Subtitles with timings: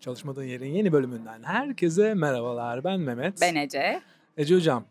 [0.00, 2.84] Çalışmadığın yerin yeni bölümünden herkese merhabalar.
[2.84, 3.40] Ben Mehmet.
[3.40, 4.00] Ben Ece.
[4.36, 4.84] Ece Hocam,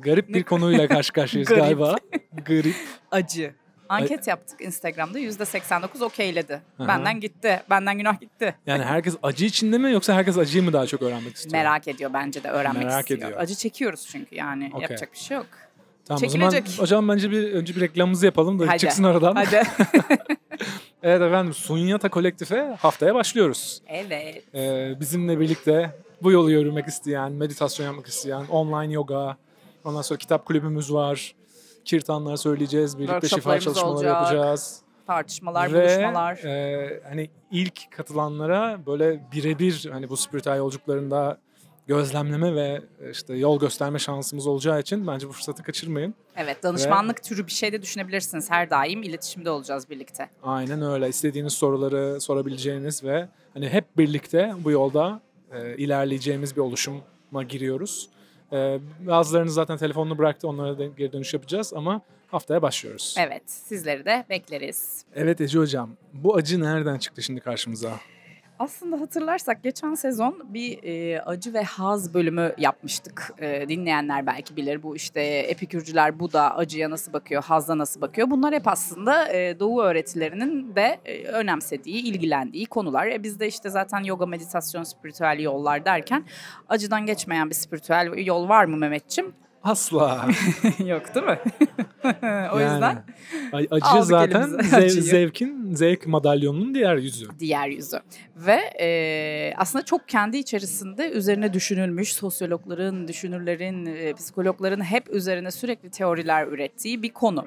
[0.00, 1.62] garip bir konuyla karşı karşıyayız Garip.
[1.62, 1.96] galiba.
[2.46, 2.74] Garip.
[3.10, 3.54] Acı.
[3.88, 6.60] Anket yaptık Instagram'da %89 okeyledi.
[6.78, 6.88] Aha.
[6.88, 7.62] Benden gitti.
[7.70, 8.54] Benden günah gitti.
[8.66, 11.52] Yani herkes acı içinde mi yoksa herkes acıyı mı daha çok öğrenmek istiyor?
[11.52, 13.20] Merak ediyor bence de öğrenmek Merak istiyor.
[13.20, 13.40] ediyor.
[13.40, 14.82] Acı çekiyoruz çünkü yani Okey.
[14.82, 15.46] yapacak bir şey yok.
[16.04, 16.82] Tamam o zaman Çekilecek.
[16.82, 18.78] hocam bence bir önce bir reklamımızı yapalım da Hadi.
[18.78, 19.34] çıksın aradan.
[19.34, 19.62] Hadi.
[21.02, 23.82] Evet efendim Sunyata Kolektif'e haftaya başlıyoruz.
[23.88, 24.44] evet.
[24.54, 29.36] Ee, bizimle birlikte bu yolu yürümek isteyen, meditasyon yapmak isteyen, online yoga,
[29.84, 31.34] ondan sonra kitap kulübümüz var.
[31.84, 34.12] Kirtanlar söyleyeceğiz, birlikte şifa çalışmaları olacak.
[34.14, 34.80] yapacağız.
[35.06, 36.36] Tartışmalar, Ve buluşmalar.
[36.44, 41.38] e, hani ilk katılanlara böyle birebir hani bu spiritüel yolculuklarında
[41.86, 46.14] gözlemleme ve işte yol gösterme şansımız olacağı için bence bu fırsatı kaçırmayın.
[46.38, 48.50] Evet danışmanlık türü bir şey de düşünebilirsiniz.
[48.50, 50.30] Her daim iletişimde olacağız birlikte.
[50.42, 51.08] Aynen öyle.
[51.08, 55.20] İstediğiniz soruları sorabileceğiniz ve hani hep birlikte bu yolda
[55.52, 58.08] e, ilerleyeceğimiz bir oluşuma giriyoruz.
[58.52, 60.48] E, bazılarınız zaten telefonunu bıraktı.
[60.48, 63.14] Onlara da geri dönüş yapacağız ama haftaya başlıyoruz.
[63.18, 65.04] Evet sizleri de bekleriz.
[65.14, 65.90] Evet Ece Hocam.
[66.12, 67.92] Bu acı nereden çıktı şimdi karşımıza?
[68.58, 73.34] Aslında hatırlarsak geçen sezon bir e, acı ve haz bölümü yapmıştık.
[73.38, 78.30] E, dinleyenler belki bilir bu işte epikürcüler bu da acıya nasıl bakıyor, hazda nasıl bakıyor.
[78.30, 83.06] Bunlar hep aslında e, doğu öğretilerinin de e, önemsediği, ilgilendiği konular.
[83.06, 86.24] E, biz de işte zaten yoga, meditasyon, spiritüel yollar derken
[86.68, 89.34] acıdan geçmeyen bir spiritüel yol var mı Mehmetçim?
[89.62, 90.28] Asla.
[90.86, 91.38] Yok değil mi?
[92.52, 93.04] o Yani, yüzden
[93.70, 97.26] acı zaten zev- zevkin, zevk madalyonunun diğer yüzü.
[97.38, 98.00] diğer yüzü.
[98.36, 105.90] Ve e, aslında çok kendi içerisinde üzerine düşünülmüş sosyologların, düşünürlerin, e, psikologların hep üzerine sürekli
[105.90, 107.46] teoriler ürettiği bir konu.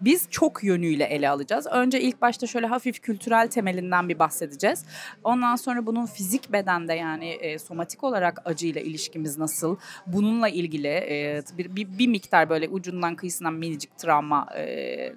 [0.00, 1.66] Biz çok yönüyle ele alacağız.
[1.66, 4.84] Önce ilk başta şöyle hafif kültürel temelinden bir bahsedeceğiz.
[5.24, 9.76] Ondan sonra bunun fizik bedende yani e, somatik olarak acıyla ilişkimiz nasıl?
[10.06, 15.12] Bununla ilgili e, bir, bir, bir miktar böyle ucundan kıyısından minicik travma e,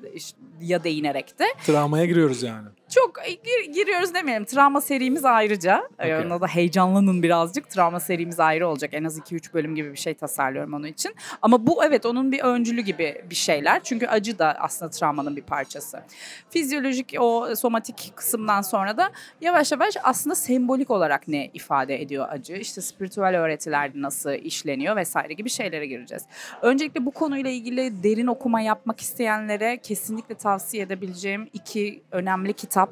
[0.61, 2.67] ya değinerek de Travmaya giriyoruz yani.
[2.95, 4.45] Çok e, gir- giriyoruz demeyelim.
[4.45, 5.89] Travma serimiz ayrıca.
[5.99, 6.25] Ee, Okey.
[6.27, 7.69] Ona da heyecanlanın birazcık.
[7.69, 8.89] Travma serimiz ayrı olacak.
[8.93, 11.15] En az 2-3 bölüm gibi bir şey tasarlıyorum onun için.
[11.41, 13.83] Ama bu evet onun bir öncülü gibi bir şeyler.
[13.83, 16.03] Çünkü acı da aslında travmanın bir parçası.
[16.49, 19.11] Fizyolojik o somatik kısımdan sonra da
[19.41, 22.53] yavaş yavaş aslında sembolik olarak ne ifade ediyor acı?
[22.55, 26.23] İşte spiritüel öğretilerde nasıl işleniyor vesaire gibi şeylere gireceğiz.
[26.61, 32.84] Öncelikle bu konuyla ilgili derin okuma yapmak isteyenlere kesinlikle tavsiye edebileceğim iki önemli kitap.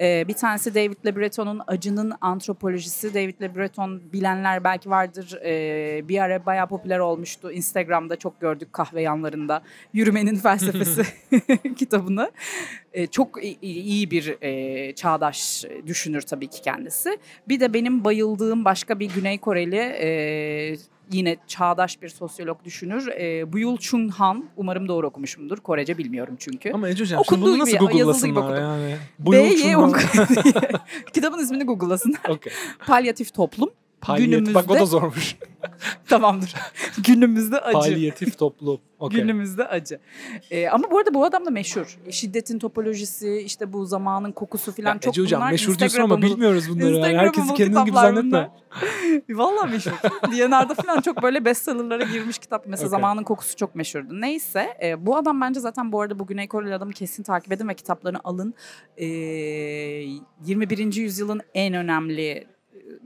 [0.00, 3.14] Ee, bir tanesi David Le Breton'un Acının Antropolojisi.
[3.14, 5.38] David Le Breton bilenler belki vardır.
[5.44, 7.52] Ee, bir ara bayağı popüler olmuştu.
[7.52, 9.62] Instagram'da çok gördük kahve yanlarında.
[9.92, 11.02] Yürümenin felsefesi
[11.76, 12.30] kitabını.
[12.92, 17.18] Ee, çok iyi bir e, çağdaş düşünür tabii ki kendisi.
[17.48, 20.76] Bir de benim bayıldığım başka bir Güney Koreli e,
[21.12, 23.06] yine çağdaş bir sosyolog düşünür.
[23.08, 24.44] E, Buyul Chung Han.
[24.56, 25.58] Umarım doğru okumuşumdur.
[25.58, 26.72] Korece bilmiyorum çünkü.
[26.72, 28.96] Ama Ece Hocam Okunduğu bunu nasıl Google'lasınlar yani?
[29.18, 30.80] Bu B, yıl Y, şundan- Ung-
[31.12, 32.20] Kitabın ismini Google'lasınlar.
[32.28, 32.52] Okey.
[32.86, 33.70] Palyatif toplum.
[34.00, 34.54] Palyatif.
[34.54, 35.36] Bak o da Günümüzde- zormuş.
[36.08, 36.54] Tamamdır.
[37.06, 37.78] Günümüzde acı.
[37.78, 38.80] Palyatif toplum.
[38.98, 39.20] Okey.
[39.20, 39.98] Günümüzde acı.
[40.50, 41.98] Ee, ama bu arada bu adam da meşhur.
[42.10, 46.22] Şiddetin topolojisi, işte bu zamanın kokusu falan Ya çok Ece Hocam bunlar meşhur diyorsun ama
[46.22, 46.94] bilmiyoruz bunları.
[46.94, 47.18] Yani.
[47.18, 48.50] Herkesi bu kendin gibi zannetme.
[49.30, 49.92] Vallahi meşhur.
[50.32, 52.66] DNR'da falan çok böyle bestsellerlara girmiş kitap.
[52.66, 52.98] Mesela Okey.
[52.98, 54.20] zamanın kokusu çok meşhurdu.
[54.20, 57.68] Neyse e, bu adam bence zaten bu arada bu Güney Koreli adamı kesin takip edin
[57.68, 58.54] ve kitaplarını alın.
[58.96, 60.94] E, 21.
[60.94, 62.55] yüzyılın en önemli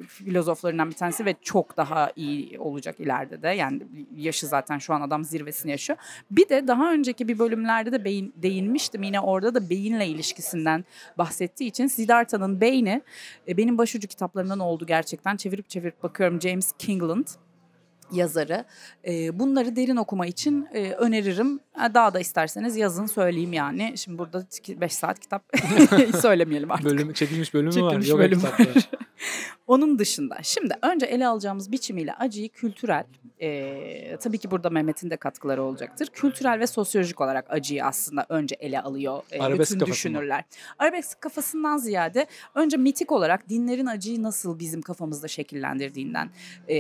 [0.09, 3.49] filozoflarından bir tanesi ve çok daha iyi olacak ileride de.
[3.49, 3.83] Yani
[4.17, 5.99] yaşı zaten şu an adam zirvesini yaşıyor.
[6.31, 9.03] Bir de daha önceki bir bölümlerde de beyin, değinmiştim.
[9.03, 10.84] Yine orada da beyinle ilişkisinden
[11.19, 13.03] bahsettiği için Siddhartha'nın beyni
[13.49, 15.37] e, benim başucu kitaplarımdan oldu gerçekten.
[15.37, 17.27] Çevirip çevirip bakıyorum James Kingland
[18.12, 18.65] yazarı.
[19.09, 21.60] E, bunları derin okuma için e, öneririm.
[21.72, 23.98] Ha, Daha da isterseniz yazın söyleyeyim yani.
[23.98, 25.43] Şimdi burada 5 saat kitap
[26.21, 26.87] söylemeyelim artık.
[26.87, 27.72] Bölüm, çekilmiş bölümü var.
[27.72, 28.53] Çekilmiş Yoga bölüm var.
[29.66, 33.04] Onun dışında şimdi önce ele alacağımız biçimiyle acıyı kültürel,
[33.41, 36.09] e, tabii ki burada Mehmet'in de katkıları olacaktır.
[36.13, 40.45] Kültürel ve sosyolojik olarak acıyı aslında önce ele alıyor e, Arabesk bütün düşünürler.
[40.78, 46.30] Arabesk kafasından ziyade önce mitik olarak dinlerin acıyı nasıl bizim kafamızda şekillendirdiğinden
[46.68, 46.74] e,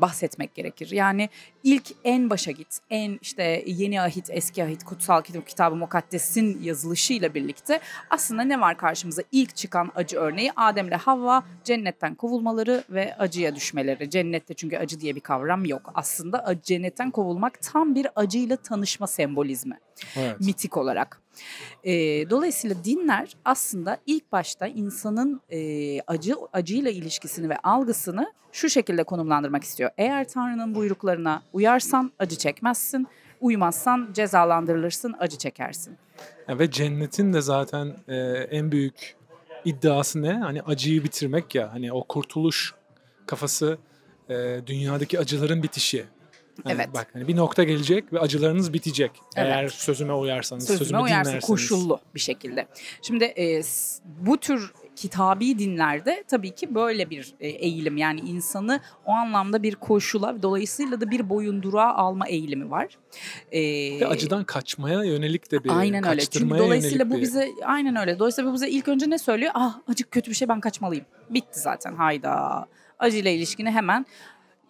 [0.00, 0.96] bahsetmek gerekir.
[0.96, 1.28] Yani
[1.62, 7.34] ilk en başa git, en işte yeni ahit, eski ahit, kutsal kitap, kitabı mukaddesin yazılışıyla
[7.34, 7.80] birlikte
[8.10, 9.22] aslında ne var karşımıza?
[9.32, 14.10] İlk çıkan acı örneği Adem'le Havva cennetten kovulmaları ve acıya düşmeleri.
[14.10, 15.90] Cennette çünkü acı diye bir kavram yok.
[15.94, 19.78] Aslında acı- cennetten kovulmak tam bir acıyla tanışma sembolizmi
[20.16, 20.40] Evet.
[20.40, 21.20] mitik olarak.
[21.84, 21.92] E,
[22.30, 29.64] dolayısıyla dinler aslında ilk başta insanın e, acı acıyla ilişkisini ve algısını şu şekilde konumlandırmak
[29.64, 29.90] istiyor.
[29.98, 33.06] Eğer Tanrı'nın buyruklarına uyarsan acı çekmezsin,
[33.40, 35.96] uymazsan cezalandırılırsın, acı çekersin.
[36.48, 38.16] Ya ve cennetin de zaten e,
[38.50, 39.16] en büyük
[39.64, 40.32] iddiası ne?
[40.32, 41.72] Hani acıyı bitirmek ya.
[41.72, 42.74] Hani o kurtuluş
[43.26, 43.78] kafası
[44.28, 46.04] e, dünyadaki acıların bitişi.
[46.64, 46.88] Hani Evet.
[46.94, 49.10] Bak hani bir nokta gelecek ve acılarınız bitecek.
[49.36, 49.48] Evet.
[49.52, 51.44] Eğer sözüme uyarsanız, Sözüme sözümü uyarsın dinlerseniz.
[51.46, 52.66] koşullu bir şekilde.
[53.02, 53.60] Şimdi e,
[54.04, 59.74] bu tür kitabi dinlerde tabii ki böyle bir e, eğilim yani insanı o anlamda bir
[59.74, 62.98] koşula dolayısıyla da bir boyunduruğa alma eğilimi var.
[63.52, 63.60] E,
[64.00, 66.20] Ve acıdan kaçmaya yönelik de bir Aynen öyle.
[66.20, 68.18] Çünkü dolayısıyla bu bir- bize aynen öyle.
[68.18, 69.50] Dolayısıyla bu bize ilk önce ne söylüyor?
[69.54, 71.04] Ah acık kötü bir şey ben kaçmalıyım.
[71.30, 72.66] Bitti zaten hayda.
[72.98, 74.06] Acıyla ilişkini hemen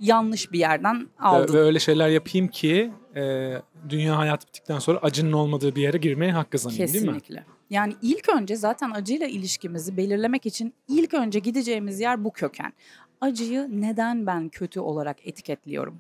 [0.01, 1.55] yanlış bir yerden aldın.
[1.55, 3.53] ve öyle şeyler yapayım ki e,
[3.89, 7.13] dünya hayat bittikten sonra acının olmadığı bir yere girmeye hak kazanayım değil mi?
[7.13, 7.45] Kesinlikle.
[7.71, 12.73] Yani ilk önce zaten acıyla ilişkimizi belirlemek için ilk önce gideceğimiz yer bu köken.
[13.21, 15.99] Acıyı neden ben kötü olarak etiketliyorum?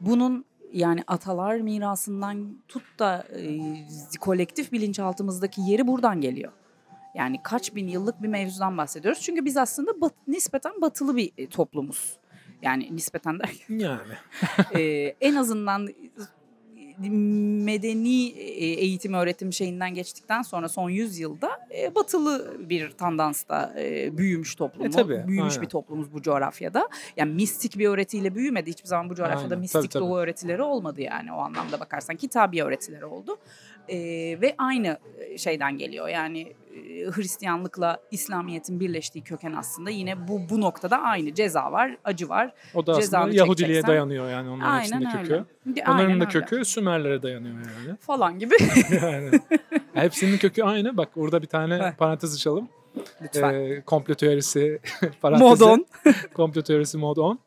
[0.00, 3.60] Bunun yani atalar mirasından tut da e,
[4.20, 6.52] kolektif bilinçaltımızdaki yeri buradan geliyor.
[7.14, 9.20] Yani kaç bin yıllık bir mevzudan bahsediyoruz.
[9.20, 12.16] Çünkü biz aslında bat- nispeten batılı bir e, toplumuz.
[12.62, 14.12] Yani nispeten derken Yani.
[14.74, 15.88] e, en azından
[17.64, 24.18] medeni e, eğitim öğretim şeyinden geçtikten sonra son 100 yılda e, batılı bir tandansta e,
[24.18, 25.62] büyümüş toplumu, E, tabii, büyümüş aynen.
[25.62, 26.88] bir toplumuz bu coğrafyada.
[27.16, 28.70] Yani mistik bir öğretiyle büyümedi.
[28.70, 30.02] Hiçbir zaman bu coğrafyada Aynen, mistik tabii, tabii.
[30.04, 32.16] doğu öğretileri olmadı yani o anlamda bakarsan.
[32.16, 33.36] Kitabi öğretileri oldu.
[33.88, 33.96] E,
[34.40, 34.98] ve aynı
[35.36, 36.08] şeyden geliyor.
[36.08, 36.52] Yani
[37.12, 41.34] Hristiyanlıkla İslamiyet'in birleştiği köken aslında yine bu bu noktada aynı.
[41.34, 42.52] Ceza var, acı var.
[42.74, 45.32] O da aslında Cezanı Yahudiliğe çekeceksen- dayanıyor yani onların Aynen kökü.
[45.34, 45.44] öyle.
[45.66, 46.32] Onların Aynen da öyle.
[46.46, 47.96] kökü Sümerlere dayanıyor yani.
[48.00, 48.54] falan gibi.
[49.02, 49.30] yani.
[49.94, 50.96] Hepsinin kökü aynı.
[50.96, 52.68] Bak orada bir tane parantez açalım.
[53.22, 53.54] Lütfen.
[53.54, 54.78] Ee, komplo teorisi
[55.22, 55.44] parantezi.
[55.64, 55.86] Modon.
[56.34, 57.38] komplo teorisi mod on.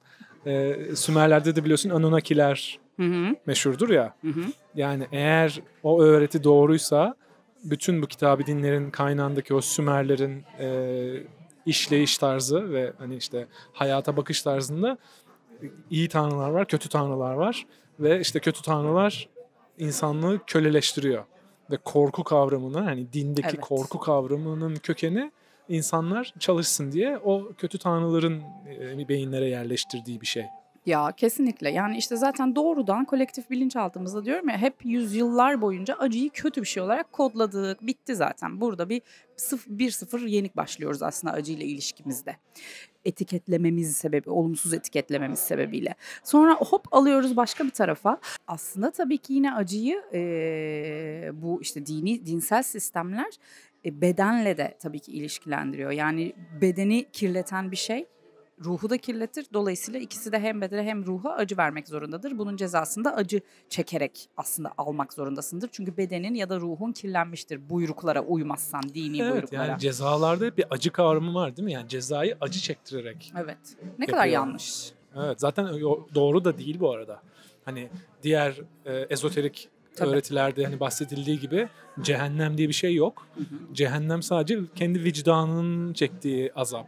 [0.45, 2.79] Ee, Sümerlerde de biliyorsun Anunnakiler
[3.45, 4.13] meşhurdur ya.
[4.21, 4.41] Hı hı.
[4.75, 7.15] Yani eğer o öğreti doğruysa
[7.63, 11.23] bütün bu kitabı dinlerin kaynağındaki o Sümerlerin e,
[11.65, 14.97] işleyiş tarzı ve hani işte hayata bakış tarzında
[15.89, 17.65] iyi tanrılar var, kötü tanrılar var
[17.99, 19.29] ve işte kötü tanrılar
[19.77, 21.23] insanlığı köleleştiriyor
[21.71, 23.61] ve korku kavramını hani dindeki Evet.
[23.61, 25.31] korku kavramının kökeni
[25.69, 28.41] insanlar çalışsın diye o kötü tanrıların
[28.99, 30.45] e, beyinlere yerleştirdiği bir şey.
[30.85, 31.69] Ya kesinlikle.
[31.71, 36.83] Yani işte zaten doğrudan kolektif bilinçaltımızda diyorum ya hep yüzyıllar boyunca acıyı kötü bir şey
[36.83, 37.81] olarak kodladık.
[37.87, 38.61] Bitti zaten.
[38.61, 39.01] Burada bir
[39.37, 42.35] sıf- bir sıfır yenik başlıyoruz aslında acıyla ilişkimizde.
[43.05, 45.95] Etiketlememiz sebebi, olumsuz etiketlememiz sebebiyle.
[46.23, 48.17] Sonra hop alıyoruz başka bir tarafa.
[48.47, 53.29] Aslında tabii ki yine acıyı eee, bu işte dini, dinsel sistemler
[53.85, 55.91] e, bedenle de tabii ki ilişkilendiriyor.
[55.91, 58.05] Yani bedeni kirleten bir şey
[58.65, 59.45] ruhu da kirletir.
[59.53, 62.37] Dolayısıyla ikisi de hem bedene hem ruha acı vermek zorundadır.
[62.37, 65.69] Bunun cezasını da acı çekerek aslında almak zorundasındır.
[65.71, 69.65] Çünkü bedenin ya da ruhun kirlenmiştir buyruklara uymazsan, dini Evet buyruklara.
[69.65, 71.71] yani cezalarda hep bir acı kavramı var değil mi?
[71.73, 73.33] Yani cezayı acı çektirerek.
[73.37, 73.57] evet.
[73.99, 74.33] Ne kadar Yapıyor.
[74.33, 74.91] yanlış.
[75.15, 75.67] Evet zaten
[76.15, 77.21] doğru da değil bu arada.
[77.65, 77.89] Hani
[78.23, 80.09] diğer e, ezoterik Tabii.
[80.09, 81.67] öğretilerde hani bahsedildiği gibi
[82.01, 83.27] cehennem diye bir şey yok.
[83.73, 86.87] Cehennem sadece kendi vicdanının çektiği azap.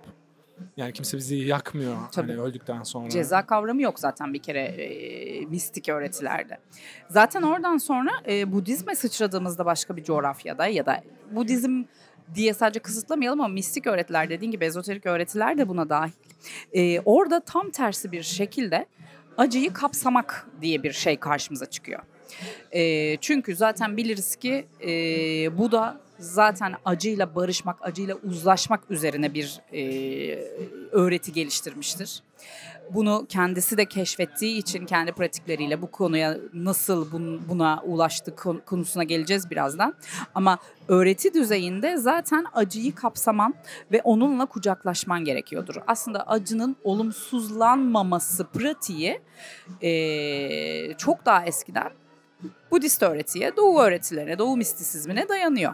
[0.77, 2.31] Yani kimse bizi yakmıyor Tabii.
[2.31, 3.09] hani öldükten sonra.
[3.09, 6.57] Ceza kavramı yok zaten bir kere e, mistik öğretilerde.
[7.09, 11.83] Zaten oradan sonra e, Budizme sıçradığımızda başka bir coğrafyada ya da Budizm
[12.35, 16.11] diye sadece kısıtlamayalım ama mistik öğretiler dediğin gibi ezoterik öğretiler de buna dahil.
[16.73, 18.85] E, orada tam tersi bir şekilde
[19.37, 21.99] acıyı kapsamak diye bir şey karşımıza çıkıyor.
[22.71, 24.89] E, çünkü zaten biliriz ki e,
[25.57, 29.81] bu da zaten acıyla barışmak, acıyla uzlaşmak üzerine bir e,
[30.91, 32.23] öğreti geliştirmiştir.
[32.93, 39.03] Bunu kendisi de keşfettiği için kendi pratikleriyle bu konuya nasıl bun- buna ulaştık kon- konusuna
[39.03, 39.93] geleceğiz birazdan.
[40.35, 43.53] Ama öğreti düzeyinde zaten acıyı kapsaman
[43.91, 45.75] ve onunla kucaklaşman gerekiyordur.
[45.87, 49.21] Aslında acının olumsuzlanmaması pratiği
[49.81, 51.89] eee, çok daha eskiden
[52.71, 55.73] Budist öğretiye, Doğu öğretilerine, Doğu mistisizmine dayanıyor.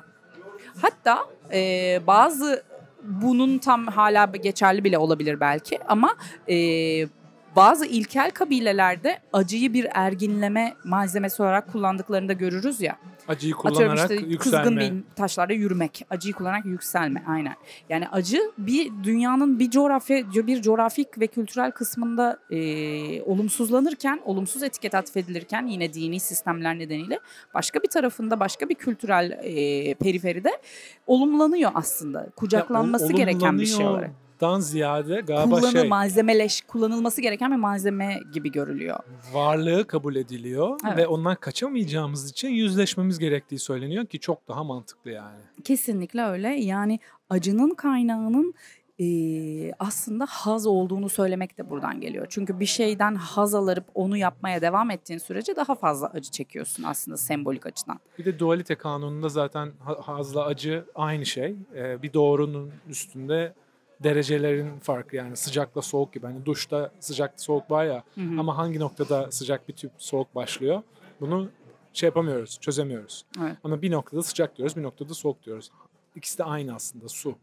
[0.81, 1.19] Hatta
[1.53, 2.63] eee, bazı
[3.03, 6.15] bunun tam hala geçerli bile olabilir belki ama
[6.47, 7.07] eee,
[7.55, 12.97] Bazı ilkel kabilelerde acıyı bir erginleme malzemesi olarak kullandıklarını da görürüz ya.
[13.27, 14.63] Acıyı Atıyorum kullanarak işte yükselme.
[14.63, 17.55] kızgın bir taşlarda yürümek, acıyı kullanarak yükselme aynen.
[17.89, 24.95] Yani acı bir dünyanın bir coğrafya bir coğrafik ve kültürel kısmında e, olumsuzlanırken, olumsuz etiket
[24.95, 27.19] atfedilirken yine dini sistemler nedeniyle
[27.53, 30.51] başka bir tarafında başka bir kültürel e, periferide
[31.07, 32.27] olumlanıyor aslında.
[32.35, 34.11] Kucaklanması Ya, gereken bir şey olarak.
[34.41, 38.99] Dan ziyade galiba Kullanı şey malzemeleş kullanılması gereken bir malzeme gibi görülüyor.
[39.33, 40.97] varlığı kabul ediliyor Evet.
[40.97, 45.37] ve ondan kaçamayacağımız için yüzleşmemiz gerektiği söyleniyor ki çok daha mantıklı yani.
[45.63, 46.47] Kesinlikle öyle.
[46.47, 48.53] Yani acının kaynağının
[48.97, 52.25] eee, aslında haz olduğunu söylemek de buradan geliyor.
[52.29, 57.17] Çünkü bir şeyden haz alıp onu yapmaya devam ettiğin sürece daha fazla acı çekiyorsun aslında
[57.17, 57.99] sembolik açıdan.
[58.19, 61.55] Bir de dualite kanununda zaten ha- hazla acı aynı şey.
[61.75, 63.53] Ee, bir doğrunun üstünde
[64.03, 66.25] derecelerin farkı yani sıcakla soğuk gibi.
[66.25, 68.39] Hani duşta sıcak soğuk var ya Hı hı.
[68.39, 70.81] ama hangi noktada sıcak bir tüp soğuk başlıyor?
[71.21, 71.49] Bunu
[71.93, 73.25] şey yapamıyoruz, çözemiyoruz.
[73.41, 73.57] Evet.
[73.63, 75.71] Ama bir noktada sıcak diyoruz, bir noktada soğuk diyoruz.
[76.15, 77.35] İkisi de aynı aslında su.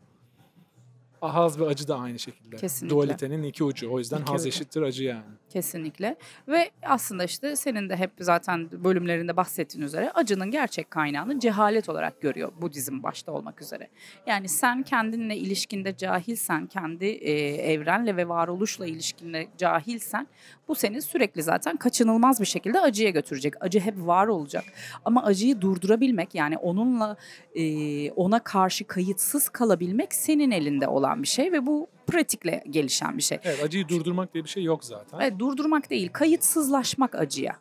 [1.34, 2.56] Haz ve acı da aynı şekilde.
[2.56, 2.96] Kesinlikle.
[2.96, 3.92] Dualitenin iki ucu.
[3.92, 4.48] O yüzden İki haz ucu.
[4.48, 5.22] eşittir acı yani.
[5.50, 6.16] Kesinlikle.
[6.48, 12.20] Ve aslında işte senin de hep zaten bölümlerinde bahsettiğin üzere acının gerçek kaynağını cehalet olarak
[12.20, 13.88] görüyor Budizm başta olmak üzere.
[14.26, 17.32] Yani sen kendinle ilişkinde cahilsen, kendi e,
[17.72, 20.26] evrenle ve varoluşla ilişkinde cahilsen
[20.68, 23.54] bu seni sürekli zaten kaçınılmaz bir şekilde acıya götürecek.
[23.60, 24.64] Acı hep var olacak.
[25.04, 27.16] Ama acıyı durdurabilmek yani onunla
[27.54, 33.22] e, ona karşı kayıtsız kalabilmek senin elinde olan bir şey ve bu pratikle gelişen bir
[33.22, 33.38] şey.
[33.44, 35.18] Evet acıyı durdurmak diye bir şey yok zaten.
[35.20, 37.56] Evet, durdurmak değil, kayıtsızlaşmak acıya.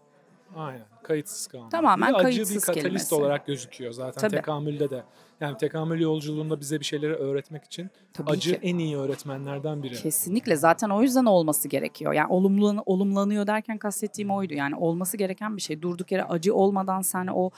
[0.56, 0.86] Aynen.
[1.04, 1.72] Kayıtsız kalmak.
[1.72, 3.16] Tamamen Bir de acı kayıtsız bir katalist kelimesi.
[3.16, 4.36] olarak gözüküyor zaten Tabii.
[4.36, 5.04] tekamülde de.
[5.42, 8.60] Yani tekamül yolculuğunda bize bir şeyleri öğretmek için Tabii acı ki.
[8.64, 9.96] en iyi öğretmenlerden biri.
[9.96, 12.14] Kesinlikle zaten o yüzden olması gerekiyor.
[12.14, 14.54] Yani olumlu, olumlanıyor derken kastettiğim oydu.
[14.54, 15.82] Yani olması gereken bir şey.
[15.82, 17.50] Durduk yere acı olmadan sen o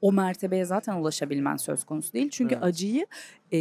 [0.00, 2.30] o mertebeye zaten ulaşabilmen söz konusu değil.
[2.30, 2.64] Çünkü Evet.
[2.64, 3.06] acıyı
[3.52, 3.58] e,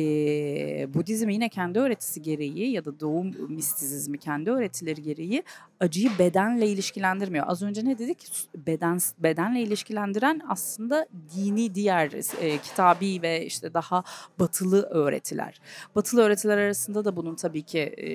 [0.94, 5.44] Budizm yine kendi öğretisi gereği ya da Doğu mistizmi kendi öğretileri gereği
[5.80, 7.46] acıyı bedenle ilişkilendirmiyor.
[7.48, 8.28] Az önce ne dedik?
[8.56, 12.12] Beden bedenle ilişkilendiren aslında dini diğer
[12.42, 14.04] e, kitabi ve işte daha
[14.40, 15.62] batılı öğretiler.
[15.96, 18.06] Batılı öğretiler arasında da bunun tabii ki e,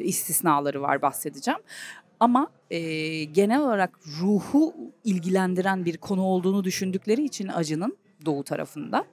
[0.00, 1.60] istisnaları var bahsedeceğim.
[2.20, 7.96] Ama e, genel olarak ruhu ilgilendiren bir konu olduğunu düşündükleri için acının
[8.26, 9.04] doğu tarafında.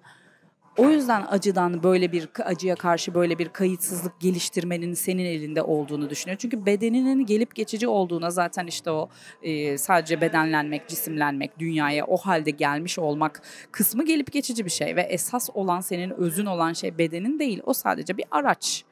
[0.78, 6.38] O yüzden acıdan böyle bir acıya karşı böyle bir kayıtsızlık geliştirmenin senin elinde olduğunu düşünüyor.
[6.38, 9.10] Çünkü bedeninin gelip geçici olduğuna zaten işte o
[9.42, 13.42] e, sadece bedenlenmek, cisimlenmek, dünyaya o halde gelmiş olmak
[13.72, 17.62] kısmı gelip geçici bir şey ve esas olan senin özün olan şey bedenin değil.
[17.66, 18.86] O sadece bir araç.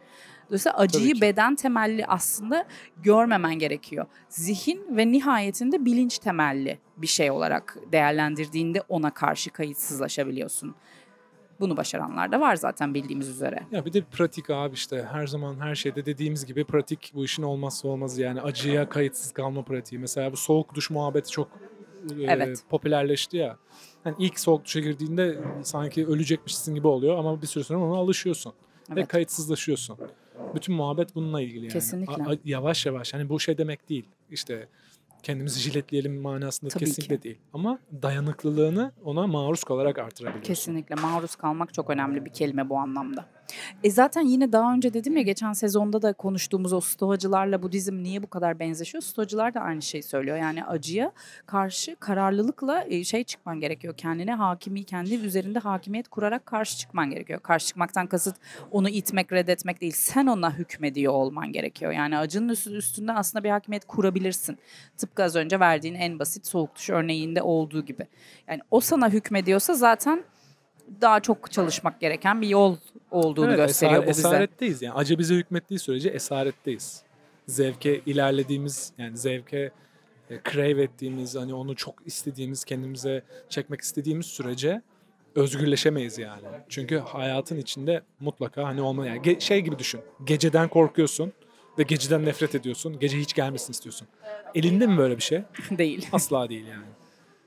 [0.52, 2.66] Dolayısıyla acıyı beden temelli aslında
[3.04, 4.06] görmemen gerekiyor.
[4.30, 10.76] Zihin ve nihayetinde bilinç temelli bir şey olarak değerlendirdiğinde ona karşı kayıtsızlaşabiliyorsun.
[11.60, 13.64] Bunu başaranlar da var zaten bildiğimiz üzere.
[13.72, 17.44] Ya bir de pratik abi işte her zaman her şeyde dediğimiz gibi pratik bu işin
[17.44, 20.02] olmazsa olmazı yani acıya kayıtsız kalma pratiği.
[20.02, 21.48] Mesela bu soğuk duş muhabbeti çok
[22.20, 22.64] e, Evet.
[22.70, 23.58] popülerleşti ya.
[24.06, 28.54] Yani ilk soğuk duşa girdiğinde sanki ölecekmişsin gibi oluyor ama bir süre sonra ona alışıyorsun
[28.90, 29.08] ve Evet.
[29.08, 29.98] kayıtsızlaşıyorsun.
[30.56, 31.74] Bütün muhabbet bununla ilgili yani.
[31.74, 32.24] Kesinlikle.
[32.24, 34.06] A- yavaş yavaş hani bu şey demek değil.
[34.32, 34.68] İşte
[35.24, 37.24] kendimizi jiletleyelim manasında Tabii kesinlikle ki.
[37.24, 37.38] değil.
[37.54, 40.54] Ama dayanıklılığını ona maruz kalarak artırabiliyorsun.
[40.54, 43.26] Kesinlikle maruz kalmak çok önemli bir kelime bu anlamda.
[43.84, 48.24] E zaten yine daha önce dedim ya geçen sezonda da konuştuğumuz o stoacılarla Budizm niye
[48.24, 49.02] bu kadar benzeşiyor?
[49.02, 50.38] Stoacılar da aynı şeyi söylüyor.
[50.38, 51.12] Yani acıya
[51.46, 53.94] karşı kararlılıkla e, şey çıkman gerekiyor.
[53.98, 57.40] Kendine hakimi, kendi üzerinde hakimiyet kurarak karşı çıkman gerekiyor.
[57.40, 58.36] Karşı çıkmaktan kasıt
[58.72, 59.94] onu itmek, reddetmek değil.
[59.96, 61.92] Sen ona hükmediyor olman gerekiyor.
[61.92, 64.58] Yani acının üstü- üstünde aslında bir hakimiyet kurabilirsin.
[64.98, 68.08] Tıpkı az önce verdiğin en basit soğuk duş örneğinde olduğu gibi.
[68.48, 70.24] Yani o sana hükmediyorsa zaten
[71.02, 72.78] daha çok çalışmak gereken bir yol
[73.12, 74.28] olduğunu Evet, gösteriyor esar- bu bize.
[74.28, 74.94] Esaretteyiz yani.
[74.94, 77.04] Acı bize hükmettiği sürece esaretteyiz.
[77.48, 79.72] Zevke ilerlediğimiz yani zevke
[80.30, 84.82] e, crave ettiğimiz hani onu çok istediğimiz kendimize çekmek istediğimiz sürece
[85.36, 86.42] özgürleşemeyiz yani.
[86.70, 90.02] Çünkü hayatın içinde mutlaka hani olma yani ge- şey gibi düşün.
[90.26, 91.34] Geceden korkuyorsun
[91.80, 93.00] ve geceden nefret ediyorsun.
[93.00, 94.08] Gece hiç gelmesin istiyorsun.
[94.56, 95.42] Elinde mi böyle bir şey?
[95.72, 96.08] değil.
[96.12, 96.86] Asla değil yani.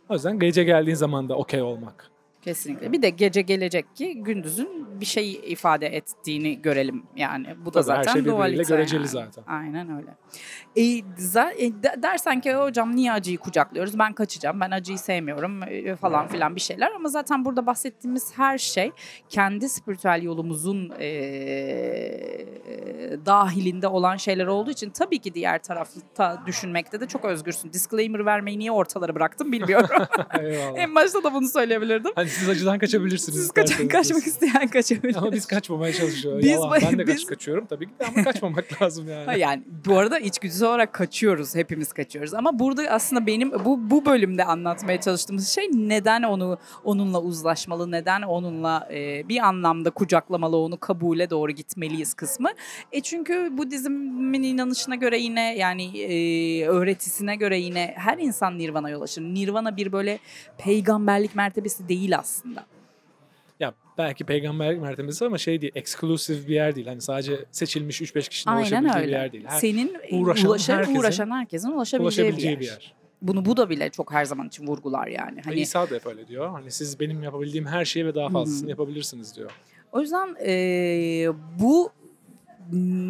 [0.09, 2.11] O yüzden gece geldiğin zaman da okey olmak
[2.45, 2.93] Kesinlikle.
[2.93, 7.47] Bir de gece gelecek ki gündüzün bir şey ifade ettiğini görelim yani.
[7.65, 9.09] Bu da Tabii, her zaten şey birbiriyle göreceli yani.
[9.09, 9.45] zaten.
[9.47, 10.15] Aynen öyle.
[10.77, 13.99] E, e, de- dersen ki hocam niye acıyı kucaklıyoruz?
[13.99, 14.61] Ben kaçacağım.
[14.61, 18.91] Ben acıyı sevmiyorum e, falan filan bir şeyler ama zaten burada bahsettiğimiz her şey
[19.29, 21.07] kendi spiritüel yolumuzun e,
[23.27, 27.73] dahilinde olan şeyler olduğu için tabii ki diğer tarafta düşünmekte de çok özgürsün.
[27.73, 29.89] Disclaimer vermeyi niye ortalara bıraktım bilmiyorum.
[30.77, 32.13] En başta da bunu söyleyebilirdim.
[32.15, 33.39] Hani siz acıdan kaçabilirsiniz.
[33.39, 33.93] Siz kaç- isterseniz.
[33.93, 35.15] kaçmak isteyen kaçabilir.
[35.17, 36.43] Ama biz kaçmamaya çalışıyoruz.
[36.45, 36.79] Biz- Yalan.
[36.83, 39.25] Ben de kaç biz- kaçıyorum tabii ki de ama kaçmamak lazım yani.
[39.25, 41.55] Ha yani bu arada içgüdüsel olarak kaçıyoruz.
[41.55, 42.35] Hepimiz kaçıyoruz.
[42.35, 48.23] Ama burada aslında benim bu bu bölümde anlatmaya çalıştığımız şey neden onu onunla uzlaşmalı, neden
[48.23, 52.49] onunla e, bir anlamda kucaklamalı, onu kabule doğru gitmeliyiz kısmı.
[52.93, 59.23] E çünkü Budizmin inanışına göre yine yani e, öğretisine göre yine her insan nirvana ulaşır.
[59.23, 60.19] Nirvana bir böyle
[60.59, 62.24] peygamberlik mertebesi değil aslında.
[63.61, 66.87] Ya belki peygamberlik mertebesi ama şey değil, exclusive bir yer değil.
[66.87, 69.07] Hani sadece seçilmiş 3-5 kişinin Aynen ulaşabileceği öyle.
[69.13, 69.45] bir yer değil.
[69.49, 72.79] Her, Senin uğraşan ulaşan, herkesin uğraşan herkesin ulaşabileceği, ulaşabileceği bir yer.
[72.79, 72.95] bir yer.
[73.23, 75.41] Bunu bu da bile çok her zaman için vurgular yani.
[75.45, 76.51] Hani, İsa da hep öyle diyor.
[76.51, 79.51] Hani siz benim yapabildiğim her şeyi ve daha fazlasını yapabilirsiniz diyor.
[79.93, 81.91] o yüzden eee, bu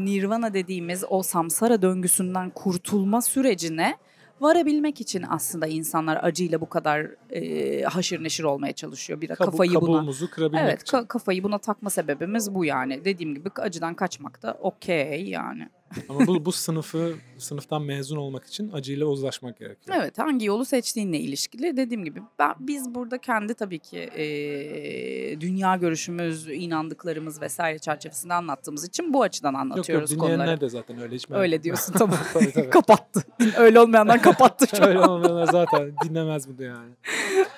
[0.05, 3.97] nirvana dediğimiz o samsara döngüsünden kurtulma sürecine
[4.41, 9.21] varabilmek için aslında insanlar acıyla bu kadar eee, haşır neşir olmaya çalışıyor.
[9.21, 10.97] Bir Kabu, kafayı buna kırabilmek Evet için.
[10.97, 13.05] ka- kafayı buna takma sebebimiz bu yani.
[13.05, 15.69] Dediğim gibi acıdan kaçmak da okey yani.
[16.09, 19.97] Ama bu, bu sınıfı sınıftan mezun olmak için acıyla uzlaşmak gerekiyor.
[20.01, 25.77] Evet hangi yolu seçtiğinle ilişkili dediğim gibi ben, biz burada kendi tabii ki eee, dünya
[25.77, 30.61] görüşümüz, inandıklarımız vesaire çerçevesinde anlattığımız için bu açıdan Yok yok anlatıyoruz dinleyenler konuları.
[30.61, 32.19] de zaten öyle hiç merak Öyle diyorsun tamam.
[32.33, 32.71] tabii tabii.
[32.71, 33.21] kapattı.
[33.59, 35.11] Öyle olmayanlar kapattı şu öyle an.
[35.11, 36.91] olmayanlar zaten dinlemez bunu yani.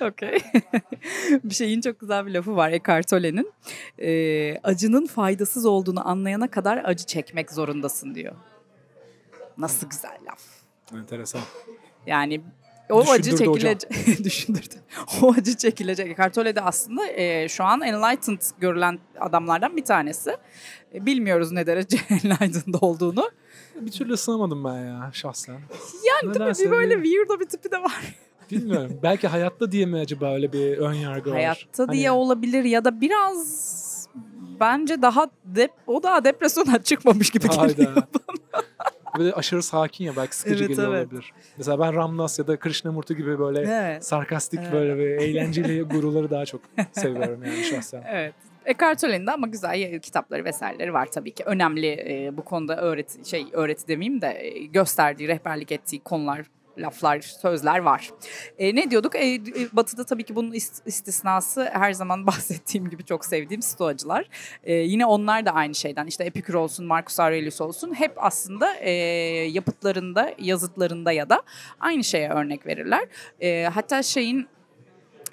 [0.11, 0.39] Okey.
[1.45, 3.53] bir şeyin çok güzel bir lafı var Eckhart Tolle'nin.
[3.99, 8.26] Eee, acının faydasız olduğunu anlayana kadar acı çekmek zorundasın diyor.
[9.59, 10.41] Nasıl güzel laf.
[11.01, 11.41] Enteresan.
[12.07, 12.41] Yani
[12.91, 13.91] o acı Düşündürdü çekilecek.
[14.25, 14.75] Düşündürdü.
[15.23, 16.11] O acı çekilecek.
[16.11, 20.37] Eckhart Tolle de aslında e, şu an enlightened görülen adamlardan bir tanesi.
[20.95, 23.31] E, bilmiyoruz ne derece enlightened olduğunu.
[23.81, 25.59] Bir türlü ısınamadım ben ya şahsen.
[26.07, 26.35] Yani?
[26.35, 28.15] Nedense Bir böyle bir- weirdo bir tipi de var.
[28.51, 29.01] Bilmiyorum.
[29.03, 31.37] Belki hayatta diye mi acaba öyle bir ön yargı var?
[31.37, 33.86] Hayatta Hani diye olabilir ya da biraz
[34.61, 37.67] bence daha dep o daha depresyona çıkmamış gibi geliyor.
[37.67, 38.09] Hayda.
[39.19, 41.07] Böyle aşırı sakin ya belki sıkıcı Evet, geliyor evet.
[41.07, 41.33] olabilir.
[41.59, 44.07] Mesela ben Ramnas ya da Krishnamurti gibi böyle Evet.
[44.07, 44.73] sarkastik Evet.
[44.73, 46.61] böyle bir eğlenceli guruları daha çok
[46.93, 48.03] seviyorum yani şahsen.
[48.09, 48.35] Evet.
[48.65, 51.45] Eckhart Tolle'nin de ama güzel kitapları vesaireleri var tabii ki.
[51.45, 56.43] Önemli e, bu konuda öğreti şey öğreti demeyeyim de e, gösterdiği, rehberlik ettiği konular
[56.79, 58.11] laflar, sözler var.
[58.59, 59.15] E, ne diyorduk?
[59.15, 59.41] E, e,
[59.73, 64.29] batı'da tabii ki bunun ist- istisnası her zaman bahsettiğim gibi çok sevdiğim stoacılar.
[64.65, 66.07] E, yine onlar da aynı şeyden.
[66.07, 68.91] İşte Epikür olsun, Marcus Aurelius olsun hep aslında e,
[69.51, 71.43] yapıtlarında, yazıtlarında ya da
[71.81, 73.09] aynı şeye örnek verirler.
[73.41, 74.49] E, hatta şeyin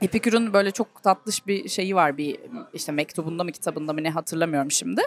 [0.04, 2.40] Epikür'ün böyle çok tatlış bir şeyi var bir
[2.74, 5.02] işte mektubunda mı kitabında mı ne hatırlamıyorum şimdi.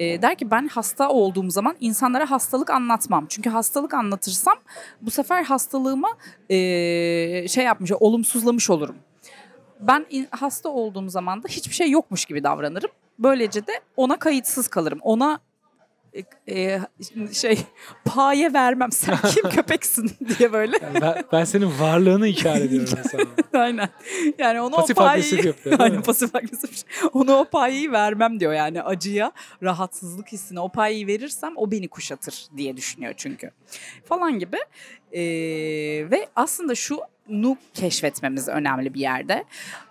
[0.00, 3.26] Ee, der ki ben hasta olduğum zaman insanlara hastalık anlatmam.
[3.28, 4.54] Çünkü hastalık anlatırsam
[5.02, 6.08] bu sefer hastalığıma
[6.50, 8.96] ee, şey yapmış, olumsuzlamış olurum.
[9.80, 12.90] Ben in- hasta olduğum zaman da hiçbir şey yokmuş gibi davranırım.
[13.18, 14.98] Böylece de ona kayıtsız kalırım.
[15.02, 15.40] Ona
[16.48, 16.80] e,
[17.32, 17.58] şey
[18.04, 18.92] paye vermem.
[18.92, 20.78] Sen kim köpeksin diye böyle.
[20.82, 23.22] Yani ben, ben senin varlığını inkar ediyorum sana.
[23.62, 23.88] Aynen.
[24.38, 25.46] Yani ona Pasif o payeyi...
[25.46, 26.84] yapıyor, Aynen pasif agresif.
[27.12, 32.46] Ona o payeyi vermem diyor yani acıya, rahatsızlık hissine o payeyi verirsem o beni kuşatır
[32.56, 33.50] diye düşünüyor çünkü.
[34.04, 34.58] Falan gibi.
[35.12, 35.20] Ee,
[36.10, 39.44] ve aslında şunu keşfetmemiz önemli bir yerde.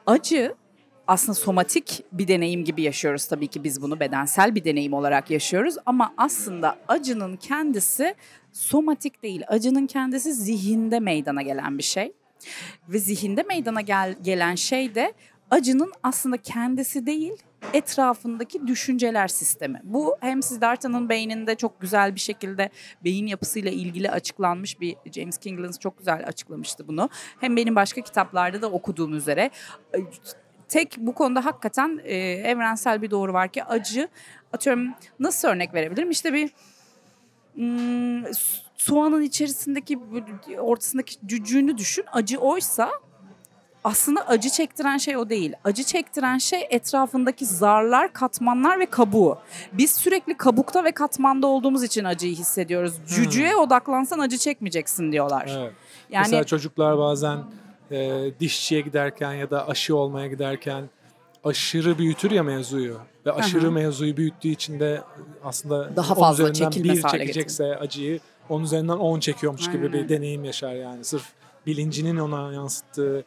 [0.06, 0.56] Acı
[1.08, 5.76] aslında somatik bir deneyim gibi yaşıyoruz tabii ki biz bunu bedensel bir deneyim olarak yaşıyoruz
[5.86, 8.16] ama aslında acının kendisi
[8.52, 9.42] somatik değil.
[9.48, 12.14] Acının kendisi zihinde meydana gelen bir şey.
[12.90, 15.14] Ve zihinde meydana gel- gelen şey de
[15.52, 17.34] acının aslında kendisi değil,
[17.74, 19.82] etrafındaki düşünceler sistemi.
[19.84, 22.70] Bu hem Siddhartha'nın beyninde çok güzel bir şekilde
[23.04, 27.10] beyin yapısıyla ilgili açıklanmış bir James Kingland çok güzel açıklamıştı bunu.
[27.40, 29.52] Hem benim başka kitaplarda da okuduğum üzere
[30.70, 34.08] tek bu konuda hakikaten e, evrensel bir doğru var ki acı
[34.54, 36.12] atıyorum nasıl örnek verebilirim?
[36.12, 36.50] İşte bir
[37.56, 40.00] hmm, so- soğanın içerisindeki
[40.60, 42.06] ortasındaki cücüğünü düşün.
[42.12, 42.92] Acı oysa
[43.84, 45.54] aslında acı çektiren şey o değil.
[45.64, 49.38] Acı çektiren şey etrafındaki zarlar, katmanlar ve kabuğu.
[49.74, 52.94] Biz sürekli kabukta ve katmanda olduğumuz için acıyı hissediyoruz.
[53.08, 55.52] Cücüğe odaklansan acı çekmeyeceksin diyorlar.
[55.58, 55.74] Evet.
[56.10, 57.38] Yani Mesela çocuklar bazen
[57.92, 60.90] e, dişçiye giderken ya da aşı olmaya giderken
[61.44, 62.98] aşırı büyütür ya mevzuyu.
[63.26, 63.72] Ve aşırı hı.
[63.72, 65.02] mevzuyu büyüttüğü için de
[65.44, 68.20] aslında Daha fazla üzerinden çekilmez bir çekecekse acıyı
[68.50, 70.10] onun üzerinden 10 çekiyormuş gibi Aynen bir öyle.
[70.10, 71.04] deneyim yaşar yani.
[71.04, 71.26] Sırf
[71.66, 73.24] bilincinin ona yansıttığı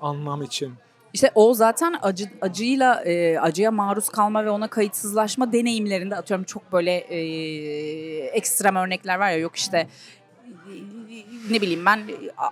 [0.00, 0.74] anlam için.
[1.12, 6.72] İşte o zaten acı acıyla e, acıya maruz kalma ve ona kayıtsızlaşma deneyimlerinde atıyorum çok
[6.72, 7.18] böyle e,
[8.26, 9.88] ekstrem örnekler var ya yok işte
[11.50, 12.02] ne bileyim ben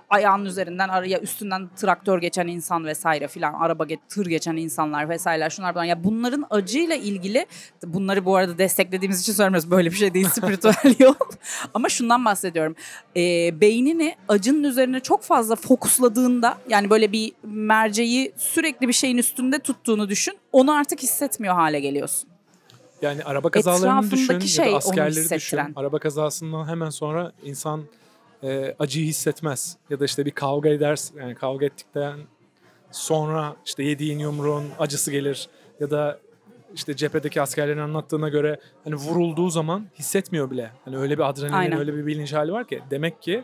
[0.09, 5.49] ayağının üzerinden araya üstünden traktör geçen insan vesaire filan araba ge- tır geçen insanlar vesaireler
[5.49, 7.45] şunlar bunlar ya bunların acıyla ilgili
[7.85, 11.13] bunları bu arada desteklediğimiz için söylemiyoruz böyle bir şey değil spiritüel yol
[11.73, 12.75] ama şundan bahsediyorum
[13.15, 13.21] e,
[13.61, 20.09] beynini acının üzerine çok fazla fokusladığında yani böyle bir merceği sürekli bir şeyin üstünde tuttuğunu
[20.09, 22.29] düşün onu artık hissetmiyor hale geliyorsun.
[23.01, 25.59] Yani araba kazalarını düşün şey ya da askerleri düşün.
[25.75, 27.83] Araba kazasından hemen sonra insan
[28.43, 29.77] e, acıyı hissetmez.
[29.89, 31.19] Ya da işte bir kavga edersin.
[31.19, 32.19] Yani kavga ettikten
[32.91, 35.47] sonra işte yediğin yumruğun acısı gelir.
[35.79, 36.19] Ya da
[36.75, 40.71] işte cephedeki askerlerin anlattığına göre hani vurulduğu zaman hissetmiyor bile.
[40.85, 41.79] Hani öyle bir adrenalin, Aynen.
[41.79, 42.81] öyle bir bilinç hali var ki.
[42.91, 43.43] Demek ki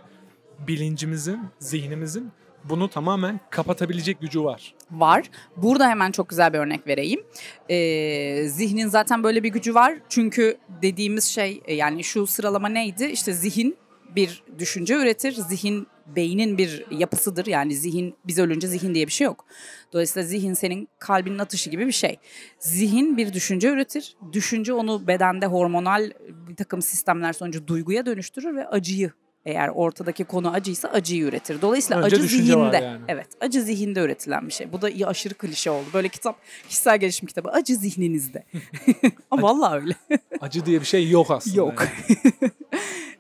[0.67, 2.31] bilincimizin, zihnimizin
[2.63, 4.73] bunu tamamen kapatabilecek gücü var.
[4.91, 5.29] var.
[5.57, 7.23] Burada hemen çok güzel bir örnek vereyim.
[7.69, 9.93] Ee, zihnin zaten böyle bir gücü var.
[10.09, 13.05] Çünkü dediğimiz şey e, yani şu sıralama neydi?
[13.05, 13.77] İşte zihin
[14.15, 15.31] bir düşünce üretir.
[15.31, 17.45] Zihin beynin bir yapısıdır.
[17.45, 19.45] Yani zihin biz ölünce zihin diye bir şey yok.
[19.93, 22.17] Dolayısıyla zihin senin kalbinin atışı gibi bir şey.
[22.59, 24.17] Zihin bir düşünce üretir.
[24.33, 26.11] Düşünce onu bedende hormonal
[26.49, 29.11] bir takım sistemler sonucu duyguya dönüştürür ve acıyı
[29.49, 31.61] eğer ortadaki konu acıysa acıyı üretir.
[31.61, 32.77] Dolayısıyla Önce acı zihinde.
[32.77, 33.01] yani.
[33.07, 34.71] Evet, acı zihinde üretilen bir şey.
[34.71, 35.85] Bu da iyi aşırı klişe oldu.
[35.93, 36.35] Böyle kitap,
[36.67, 37.49] kişisel gelişim kitabı.
[37.49, 38.43] Acı zihninizde.
[39.31, 39.93] Ama vallahi öyle.
[40.41, 41.57] Acı diye bir şey yok aslında.
[41.57, 41.73] Yok.
[41.79, 42.51] yani.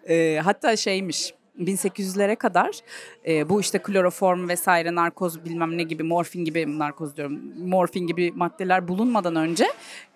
[0.09, 2.69] Ee, hatta şeymiş 1800'lere kadar
[3.27, 7.39] e, bu işte kloroform vesaire narkoz bilmem ne gibi morfin gibi narkoz diyorum
[7.69, 9.65] morfin gibi maddeler bulunmadan önce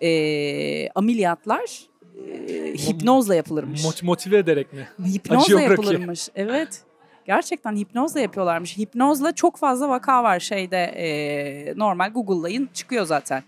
[0.02, 1.80] e, ameliyatlar
[2.30, 3.84] e, hipnozla yapılırmış.
[3.84, 4.88] Mot- motive ederek mi?
[5.06, 6.28] Hipnozla yapılırmış.
[6.34, 6.82] Evet.
[7.26, 8.78] Gerçekten hipnozla yapıyorlarmış.
[8.78, 13.42] Hipnozla çok fazla vaka var şeyde e, normal Google'layın çıkıyor zaten.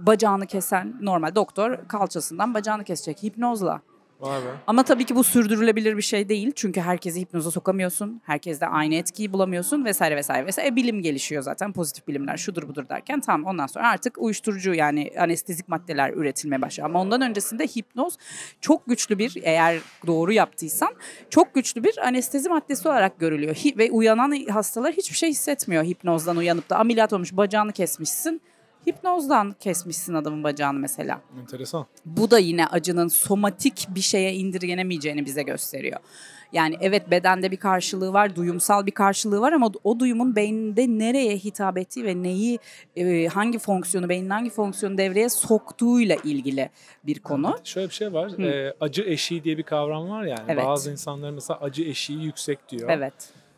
[0.00, 3.80] Bacağını kesen normal doktor kalçasından bacağını kesecek hipnozla.
[4.22, 4.40] Vay.
[4.66, 6.52] Ama tabii ki bu sürdürülebilir bir şey değil.
[6.54, 8.20] Çünkü herkesi hipnoza sokamıyorsun.
[8.24, 10.68] Herkeste aynı etkiyi bulamıyorsun vesaire vesaire vesaire.
[10.68, 15.10] E, bilim gelişiyor zaten pozitif bilimler şudur budur derken tamam ondan sonra artık uyuşturucu yani
[15.18, 16.88] anestezik maddeler üretilmeye başlıyor.
[16.88, 18.16] Ama ondan öncesinde hipnoz
[18.60, 20.94] çok güçlü bir eğer doğru yaptıysan
[21.30, 23.54] çok güçlü bir anestezi maddesi olarak görülüyor.
[23.54, 28.40] Hi- ve uyanan hastalar hiçbir şey hissetmiyor hipnozdan uyanıp da ameliyat olmuş bacağını kesmişsin.
[28.88, 31.20] Hipnozdan kesmişsin adamın bacağını mesela.
[31.40, 31.86] Enteresan.
[32.06, 36.00] Bu da yine acının somatik bir şeye indirgenemeyeceğini bize gösteriyor.
[36.52, 41.36] Yani evet bedende bir karşılığı var, duyumsal bir karşılığı var ama o duyumun beyninde nereye
[41.36, 42.58] hitap ettiği ve neyi,
[42.96, 46.70] e, hangi fonksiyonu, beynin hangi fonksiyonu devreye soktuğuyla ilgili
[47.04, 47.56] bir konu.
[47.64, 48.32] Şöyle bir şey var.
[48.32, 48.42] Hı.
[48.42, 50.44] e, acı eşiği diye bir kavram var yani.
[50.48, 50.64] Evet.
[50.66, 52.90] Bazı insanlar mesela acı eşiği yüksek diyor.
[52.92, 53.14] Evet.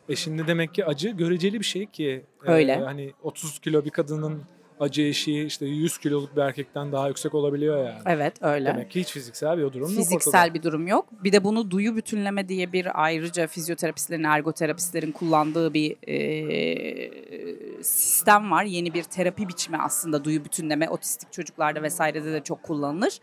[0.09, 2.25] E şimdi demek ki acı göreceli bir şey ki.
[2.45, 2.75] e, Öyle.
[2.75, 4.41] Hani 30 kilo bir kadının
[4.79, 7.99] acı eşiği işte 100 kiloluk bir erkekten daha yüksek olabiliyor yani.
[8.05, 8.65] Evet öyle.
[8.65, 11.05] Demek ki hiç fiziksel bir durum yok Fiziksel bir durum yok.
[11.23, 18.63] Bir de bunu duyu bütünleme diye bir ayrıca fizyoterapistlerin, ergoterapistlerin kullandığı bir e, sistem var.
[18.63, 20.89] Yeni bir terapi biçimi aslında duyu bütünleme.
[20.89, 23.19] Otistik çocuklarda vesairede de çok kullanılır.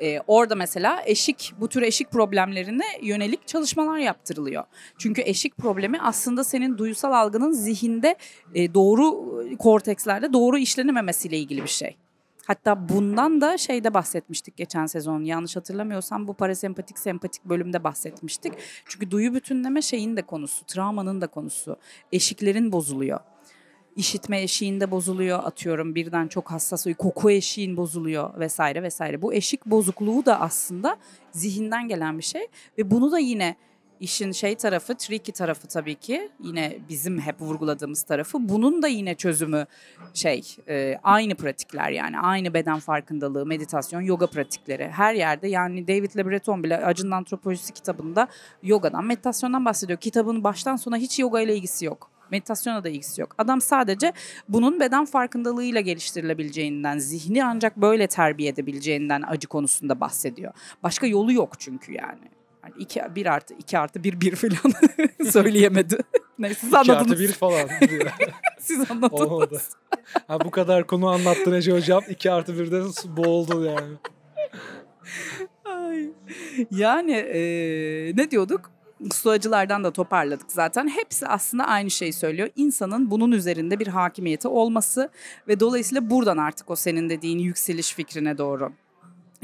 [0.00, 4.64] E, orada mesela eşik, bu tür eşik problemlerine yönelik çalışmalar yaptırılıyor.
[4.98, 8.16] Çünkü eşik problemi aslında senin duysal algının zihinde
[8.54, 10.58] e, doğru kortekslerde doğru
[10.90, 11.96] işlenememesiyle ilgili bir şey.
[12.46, 15.24] Hatta bundan da şeyde bahsetmiştik geçen sezon.
[15.24, 18.52] Yanlış hatırlamıyorsam bu parasempatik sempatik bölümde bahsetmiştik.
[18.86, 21.76] Çünkü duyu bütünleme şeyin de konusu, travmanın da konusu.
[22.12, 23.20] Eşiklerin bozuluyor.
[23.96, 29.22] İşitme eşiğinde bozuluyor atıyorum birden çok hassas koku eşiğin bozuluyor vesaire vesaire.
[29.22, 30.96] Bu eşik bozukluğu da aslında
[31.32, 32.46] zihinden gelen bir şey
[32.78, 33.56] ve bunu da yine
[34.00, 38.48] işin şey tarafı, tricky tarafı tabii ki yine bizim hep vurguladığımız tarafı.
[38.48, 39.66] Bunun da yine çözümü
[40.14, 46.16] şey e, aynı pratikler yani aynı beden farkındalığı, meditasyon, yoga pratikleri her yerde yani David
[46.16, 48.28] Le Breton bile Acının Antropolojisi kitabında
[48.62, 49.98] yogadan, meditasyondan bahsediyor.
[49.98, 52.10] Kitabın baştan sona hiç yoga ile ilgisi yok.
[52.30, 53.34] Meditasyona da ilgisi yok.
[53.38, 54.12] Adam sadece
[54.48, 60.52] bunun beden farkındalığıyla geliştirilebileceğinden, zihni ancak böyle terbiye edebileceğinden acı konusunda bahsediyor.
[60.82, 62.39] Başka yolu yok çünkü yani.
[62.64, 64.72] Yani iki, bir artı iki artı bir bir falan
[65.30, 65.98] söyleyemedi.
[66.38, 67.20] Neyse siz 2 artı anladınız.
[67.20, 67.68] 1 falan.
[68.60, 69.20] Siz anladınız.
[69.20, 69.60] Olmadı.
[70.28, 72.02] Ha, bu kadar konu anlattın Ece Hocam.
[72.08, 73.96] 2 artı 1'de boğuldu yani.
[75.64, 76.10] Ay.
[76.70, 78.70] Yani eee, ne diyorduk?
[79.12, 80.88] Suacılardan da toparladık zaten.
[80.88, 82.48] Hepsi aslında aynı şeyi söylüyor.
[82.56, 85.10] İnsanın bunun üzerinde bir hakimiyeti olması
[85.48, 88.72] ve dolayısıyla buradan artık o senin dediğin yükseliş fikrine doğru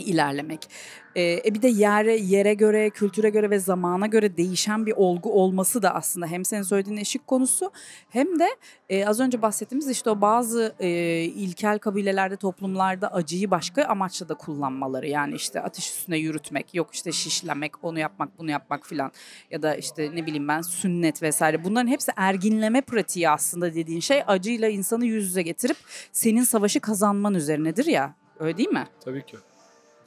[0.02, 0.68] ilerlemek.
[1.16, 5.82] E bir de yere yere göre, kültüre göre ve zamana göre değişen bir olgu olması
[5.82, 7.70] da aslında hem senin söylediğin eşik konusu
[8.09, 8.48] hem de
[8.88, 10.88] e, az önce bahsettiğimiz işte o bazı e,
[11.20, 15.09] ilkel kabilelerde, toplumlarda acıyı başka amaçla da kullanmaları.
[15.09, 19.12] Yani işte ateş üstüne yürütmek, yok işte şişlemek, onu yapmak, bunu yapmak filan
[19.50, 21.64] ya da işte ne bileyim ben sünnet vesaire.
[21.64, 25.76] Bunların hepsi erginleme pratiği aslında dediğin şey acıyla insanı yüz yüze getirip
[26.12, 28.14] senin savaşı kazanman üzerinedir ya.
[28.38, 28.87] Öyle değil mi?
[29.04, 29.37] Tabii ki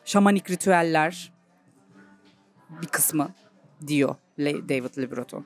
[0.10, 1.32] şamanik ritüeller
[2.82, 3.30] bir kısmı
[3.88, 5.44] diyor David Liberato.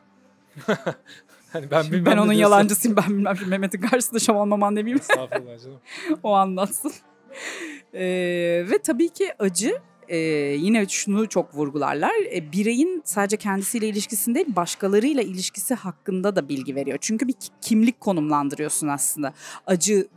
[1.53, 3.37] hani ben bilmem ben onun yalancısıyım ben bilmem.
[3.37, 5.01] Şimdi Mehmet'in karşısında şaman maman demeyeyim.
[5.01, 5.79] Estağfurullah canım.
[6.23, 6.91] o anlatsın.
[7.93, 8.01] Ee,
[8.71, 10.17] ve tabii ki acı e,
[10.59, 12.13] yine şunu çok vurgularlar.
[12.35, 16.97] E, bireyin sadece kendisiyle ilişkisinde değil başkalarıyla ilişkisi hakkında da bilgi veriyor.
[17.01, 19.33] Çünkü bir kimlik konumlandırıyorsun aslında.
[19.67, 20.07] Acıyı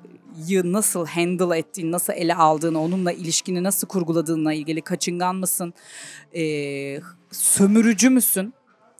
[0.64, 5.75] nasıl handle ettiğin, nasıl ele aldığını, onunla ilişkini nasıl kurguladığınla ilgili kaçıngan mısın,
[6.35, 6.42] e,
[7.31, 8.55] sömürücü müsün?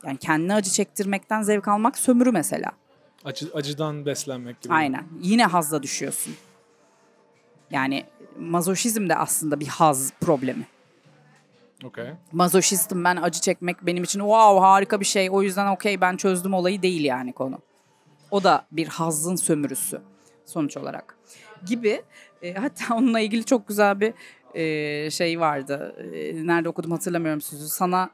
[0.07, 2.73] Yani kendine acı çektirmekten zevk almak sömürü mesela.
[3.25, 4.75] Acı, acıdan beslenmek gibi.
[4.75, 5.05] Aynen.
[5.23, 6.35] Yine hazla düşüyorsun.
[7.71, 8.05] Yani
[8.41, 10.67] mazoşizm de aslında bir haz problemi.
[11.85, 12.15] Okay.
[12.33, 15.31] Mazoşistim ben acı çekmek benim için wow harika bir şey.
[15.31, 17.59] O yüzden okey ben çözdüm olayı değil yani konu.
[18.31, 20.01] O da bir hazın sömürüsü
[20.47, 21.19] sonuç olarak
[21.67, 22.03] gibi.
[22.43, 24.15] E, hatta onunla ilgili çok güzel bir
[24.55, 25.97] e, şey vardı.
[26.15, 27.69] E, nerede okudum hatırlamıyorum sözü.
[27.69, 28.11] Sana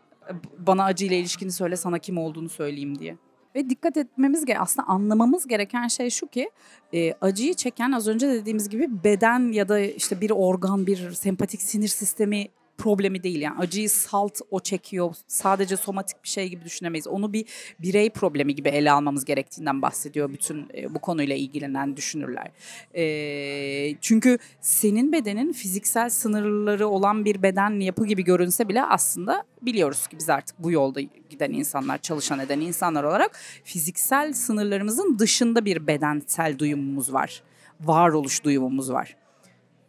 [0.58, 3.16] bana acıyla ilişkini söyle sana kim olduğunu söyleyeyim diye.
[3.54, 6.50] Ve dikkat etmemiz gereken, aslında anlamamız gereken şey şu ki
[6.94, 11.62] e, acıyı çeken az önce dediğimiz gibi beden ya da işte bir organ, bir sempatik
[11.62, 12.48] sinir sistemi
[12.82, 13.40] problemi değil.
[13.40, 15.14] Yani acıyı salt o çekiyor.
[15.26, 17.06] Sadece somatik bir şey gibi düşünemeyiz.
[17.06, 17.44] Onu bir
[17.78, 22.50] birey problemi gibi ele almamız gerektiğinden bahsediyor bütün e, bu konuyla ilgilenen düşünürler.
[22.94, 30.06] E, çünkü senin bedenin fiziksel sınırları olan bir beden yapı gibi görünse bile aslında biliyoruz
[30.06, 35.86] ki biz artık bu yolda giden insanlar, çalışan eden insanlar olarak fiziksel sınırlarımızın dışında bir
[35.86, 37.42] bedensel duyumumuz var.
[37.80, 39.16] Varoluş duyumumuz var.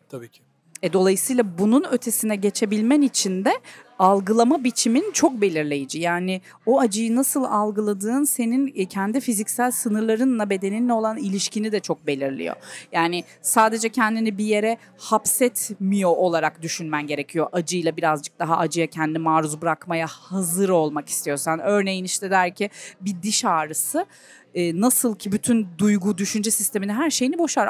[0.10, 0.53] Tabii ki.
[0.84, 3.52] E, dolayısıyla bunun ötesine geçebilmen için de
[4.00, 6.00] algılama biçimin çok belirleyici.
[6.00, 12.08] Yani o acıyı nasıl algıladığın senin e, kendi fiziksel sınırlarınla bedeninle olan ilişkini de çok
[12.08, 12.56] belirliyor.
[12.92, 17.48] Yani sadece kendini bir yere hapsetmiyor olarak düşünmen gerekiyor.
[17.52, 21.60] Acıyla birazcık daha acıya kendi maruz bırakmaya hazır olmak istiyorsan.
[21.60, 22.70] Örneğin işte der ki
[23.02, 24.06] bir diş ağrısı
[24.56, 27.70] e, nasıl ki bütün duygu, düşünce sistemini her şeyini boşar.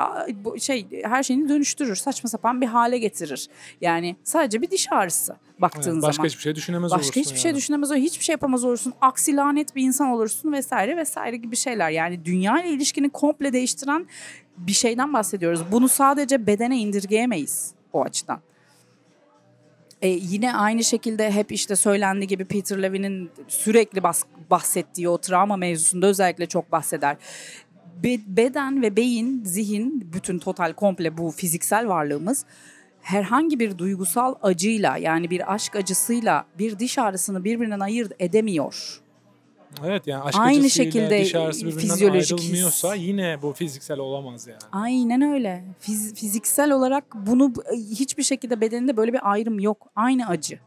[0.59, 1.95] Şey her şeyini dönüştürür.
[1.95, 3.49] Saçma sapan bir hale getirir.
[3.81, 6.09] Yani sadece bir diş ağrısı baktığın evet, başka zaman.
[6.09, 7.09] Başka hiçbir şey düşünemez başka olursun.
[7.09, 7.55] Başka hiçbir şey yani.
[7.55, 8.03] şey düşünemez olursun.
[8.03, 8.93] Hiçbir şey yapamaz olursun.
[9.01, 11.89] Aksi lanet bir insan olursun vesaire vesaire gibi şeyler.
[11.89, 14.07] Yani dünya ile ilişkini komple değiştiren
[14.57, 15.61] bir şeyden bahsediyoruz.
[15.71, 18.39] Bunu sadece bedene indirgeyemeyiz o açıdan.
[20.01, 25.57] E, yine aynı şekilde hep işte söylendiği gibi Peter Levy'nin sürekli bas, bahsettiği o travma
[25.57, 27.17] mevzusunda özellikle çok bahseder.
[28.03, 32.45] Be, beden ve beyin, zihin, bütün total komple bu fiziksel varlığımız
[33.01, 38.99] herhangi bir duygusal acıyla yani bir aşk acısıyla bir diş ağrısını birbirinden ayırt edemiyor.
[39.85, 43.03] Evet yani aşk Aynı şekilde diş ağrısı birbirinden fizyolojik ayrılmıyorsa his.
[43.03, 44.59] yine bu fiziksel olamaz yani.
[44.71, 45.63] Aynen öyle.
[45.79, 49.87] Fiz, fiziksel olarak bunu hiçbir şekilde bedeninde böyle bir ayrım yok.
[49.95, 50.59] Aynı acı.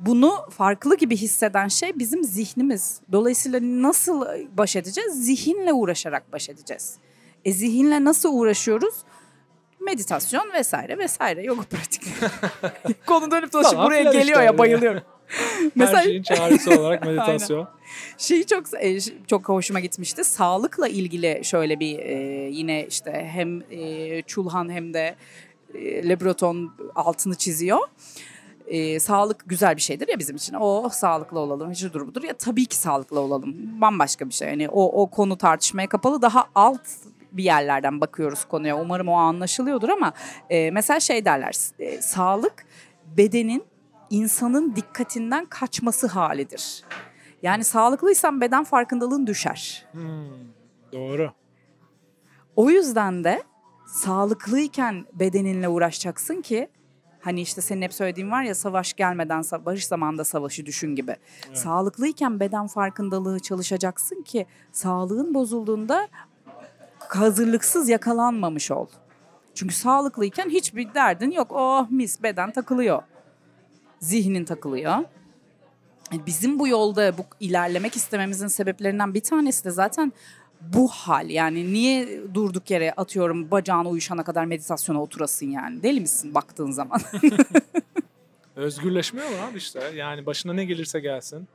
[0.00, 3.00] Bunu farklı gibi hisseden şey bizim zihnimiz.
[3.12, 5.24] Dolayısıyla nasıl baş edeceğiz?
[5.24, 6.96] Zihinle uğraşarak baş edeceğiz.
[7.44, 8.94] E zihinle nasıl uğraşıyoruz?
[9.80, 12.02] Meditasyon vesaire vesaire yoga pratik.
[13.06, 15.02] Konu dönüp dolaşıp Falan buraya geliyor işte ya bayılıyorum.
[15.78, 17.68] Her şeyin çağrısı olarak meditasyon.
[18.18, 20.24] Şeyi çok e, çok hoşuma gitmişti.
[20.24, 22.14] Sağlıkla ilgili şöyle bir e,
[22.50, 25.14] yine işte hem e, Çulhan hem de
[25.74, 27.78] e, Le Breton altını çiziyor.
[28.70, 30.56] E, sağlık güzel bir şeydir ya bizim için.
[30.60, 32.22] O sağlıklı olalım, şudur budur.
[32.22, 33.80] Ya tabii ki sağlıklı olalım.
[33.80, 34.48] Bambaşka bir şey.
[34.48, 36.22] Yani o, o konu tartışmaya kapalı.
[36.22, 36.80] Daha alt
[37.32, 38.80] bir yerlerden bakıyoruz konuya.
[38.80, 40.12] Umarım o anlaşılıyordur ama
[40.50, 41.56] e, mesela şey derler.
[41.78, 42.66] E, sağlık
[43.16, 43.64] bedenin
[44.10, 46.84] insanın dikkatinden kaçması halidir.
[47.42, 49.86] Yani sağlıklıysan beden farkındalığın düşer.
[49.92, 50.28] Hmm,
[50.92, 51.32] doğru.
[52.56, 53.42] O yüzden de
[53.86, 56.68] sağlıklıyken bedeninle uğraşacaksın ki
[57.20, 61.16] hani işte senin hep söylediğin var ya savaş gelmeden barış zamanında savaşı düşün gibi.
[61.48, 61.58] Evet.
[61.58, 66.08] Sağlıklıyken beden farkındalığı çalışacaksın ki sağlığın bozulduğunda
[66.98, 68.86] hazırlıksız yakalanmamış ol.
[69.54, 71.52] Çünkü sağlıklıyken hiçbir derdin yok.
[71.52, 73.02] Oh mis beden takılıyor.
[74.00, 74.96] Zihnin takılıyor.
[76.26, 80.12] bizim bu yolda bu ilerlemek istememizin sebeplerinden bir tanesi de zaten
[80.60, 81.30] bu hal.
[81.30, 85.82] Yani niye durduk yere atıyorum bacağına uyuşana kadar meditasyona oturasın yani?
[85.82, 87.00] Deli misin baktığın zaman?
[88.56, 89.92] Özgürleşmiyor mu abi işte?
[89.96, 91.48] Yani başına ne gelirse gelsin.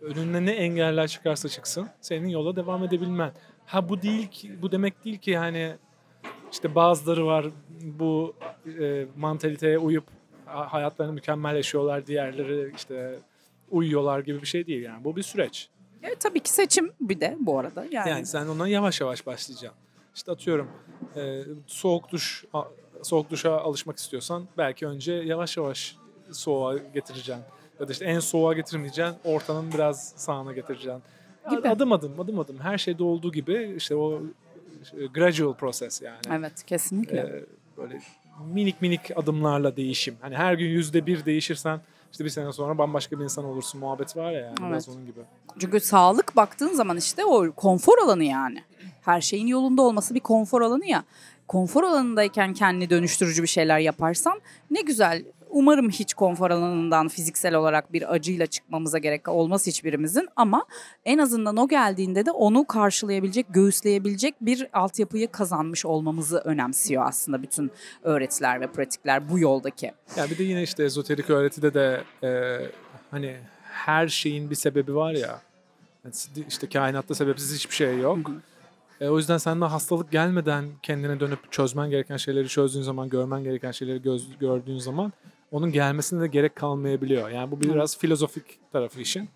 [0.00, 1.88] Önüne ne engeller çıkarsa çıksın.
[2.00, 3.32] Senin yola devam edebilmen.
[3.66, 5.72] Ha bu değil ki, bu demek değil ki yani
[6.52, 7.46] işte bazıları var
[7.82, 8.34] bu
[8.80, 10.04] e, mantaliteye uyup
[10.46, 12.06] ha- hayatlarını mükemmel yaşıyorlar.
[12.06, 13.18] Diğerleri işte
[13.70, 15.04] uyuyorlar gibi bir şey değil yani.
[15.04, 15.68] Bu bir süreç.
[16.04, 17.86] Evet, tabii ki seçim bir de bu arada.
[17.90, 19.80] Yani, Yani sen ona yavaş yavaş başlayacaksın.
[20.14, 20.70] İşte atıyorum
[21.16, 22.44] e, soğuk duş
[23.02, 25.96] soğuk duşa alışmak istiyorsan belki önce yavaş yavaş
[26.32, 27.44] soğuğa getireceksin.
[27.80, 31.02] Ya da işte en soğuğa getirmeyeceksin, ortanın biraz sağına getireceksin.
[31.50, 31.68] Gibi.
[31.68, 32.58] Adım adım, adım adım.
[32.58, 34.22] Her şeyde olduğu gibi işte o
[34.98, 36.18] e, gradual process yani.
[36.30, 37.18] evet kesinlikle.
[37.18, 37.44] E,
[37.76, 38.00] böyle
[38.52, 40.16] minik minik adımlarla değişim.
[40.20, 41.80] Hani her gün yüzde bir değişirsen
[42.14, 44.96] işte bir sene sonra bambaşka bir insan olursun muhabbet var ya yani biraz Evet.
[44.96, 45.20] onun gibi.
[45.58, 48.64] Çünkü sağlık baktığın zaman işte o konfor alanı yani.
[49.02, 51.04] Her şeyin yolunda olması bir konfor alanı ya.
[51.48, 55.24] Konfor alanındayken kendini dönüştürücü bir şeyler yaparsan ne güzel.
[55.54, 60.64] Umarım hiç konfor alanından fiziksel olarak bir acıyla çıkmamıza gerek olmaz hiçbirimizin ama
[61.04, 67.70] en azından o geldiğinde de onu karşılayabilecek, göğüsleyebilecek bir altyapıyı kazanmış olmamızı önemsiyor aslında bütün
[68.02, 69.92] öğretiler ve pratikler bu yoldaki.
[70.16, 72.60] Ya bir de yine işte ezoterik öğretide de e,
[73.10, 75.40] hani her şeyin bir sebebi var ya.
[76.48, 78.18] İşte kainatta sebepsiz hiçbir şey yok.
[79.00, 83.44] E, o yüzden sen de hastalık gelmeden kendine dönüp çözmen gereken şeyleri çözdüğün zaman, görmen
[83.44, 85.12] gereken şeyleri göz, gördüğün zaman
[85.54, 87.28] onun gelmesine de gerek kalmayabiliyor.
[87.30, 89.28] Yani bu biraz filozofik tarafı işin.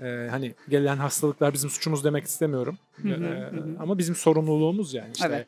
[0.00, 2.78] E, hani gelen hastalıklar bizim suçumuz demek istemiyorum.
[3.02, 3.76] Hı hı, E, hı hı.
[3.80, 5.26] ama bizim sorumluluğumuz yani işte.
[5.26, 5.46] Evet.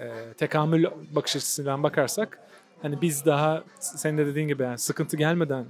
[0.00, 2.38] e, tekamül bakış açısından bakarsak
[2.82, 5.64] hani biz daha senin de dediğin gibi yani sıkıntı gelmeden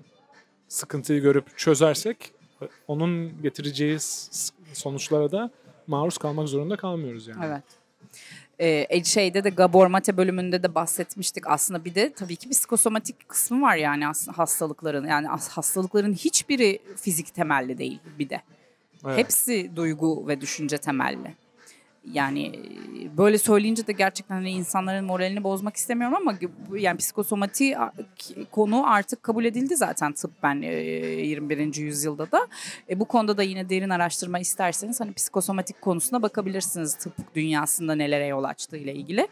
[0.68, 2.32] sıkıntıyı görüp çözersek
[2.88, 3.98] onun getireceği
[4.72, 5.50] sonuçlara da
[5.86, 7.44] maruz kalmak zorunda kalmıyoruz yani.
[7.46, 7.62] Evet.
[8.60, 13.28] Ee, şeyde de Gabor Mate bölümünde de bahsetmiştik aslında bir de tabii ki bir psikosomatik
[13.28, 14.04] kısmı var yani
[14.36, 18.40] hastalıkların yani as- hastalıkların hiçbiri fizik temelli değil bir de.
[19.06, 19.18] Evet.
[19.18, 21.34] Hepsi duygu ve düşünce temelli.
[22.12, 26.34] Yani e, böyle söyleyince de gerçekten hani insanların moralini bozmak istemiyorum ama
[26.78, 27.76] yani psikosomati
[28.50, 31.74] konu artık kabul edildi zaten tıbben e, 21.
[31.74, 32.48] yüzyılda da.
[32.90, 38.26] E, bu konuda da yine derin araştırma isterseniz hani psikosomatik konusuna bakabilirsiniz tıp dünyasında nelere
[38.26, 39.28] yol açtığı ile ilgili.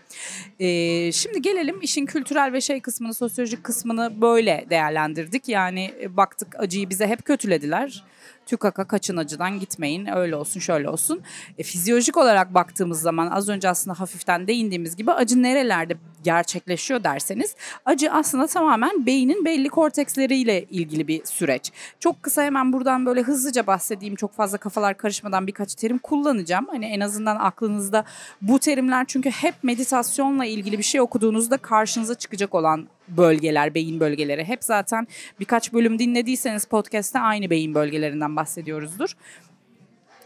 [0.60, 5.48] E, şimdi gelelim işin kültürel ve şey kısmını, sosyolojik kısmını böyle değerlendirdik.
[5.48, 8.04] Yani e, baktık acıyı bize hep kötülediler.
[8.46, 11.22] Tükaka kaçın acıdan gitmeyin öyle olsun şöyle olsun.
[11.58, 17.56] E, fizyolojik olarak baktığımız zaman az önce aslında hafiften değindiğimiz gibi acı nerelerde gerçekleşiyor derseniz
[17.84, 21.72] acı aslında tamamen beynin belli korteksleriyle ilgili bir süreç.
[22.00, 26.66] Çok kısa hemen buradan böyle hızlıca bahsedeyim çok fazla kafalar karışmadan birkaç terim kullanacağım.
[26.70, 28.04] Hani en azından aklınızda
[28.42, 34.44] bu terimler çünkü hep meditasyonla ilgili bir şey okuduğunuzda karşınıza çıkacak olan bölgeler, beyin bölgeleri.
[34.44, 35.06] Hep zaten
[35.40, 39.16] birkaç bölüm dinlediyseniz podcast'te aynı beyin bölgelerinden bahsediyoruzdur.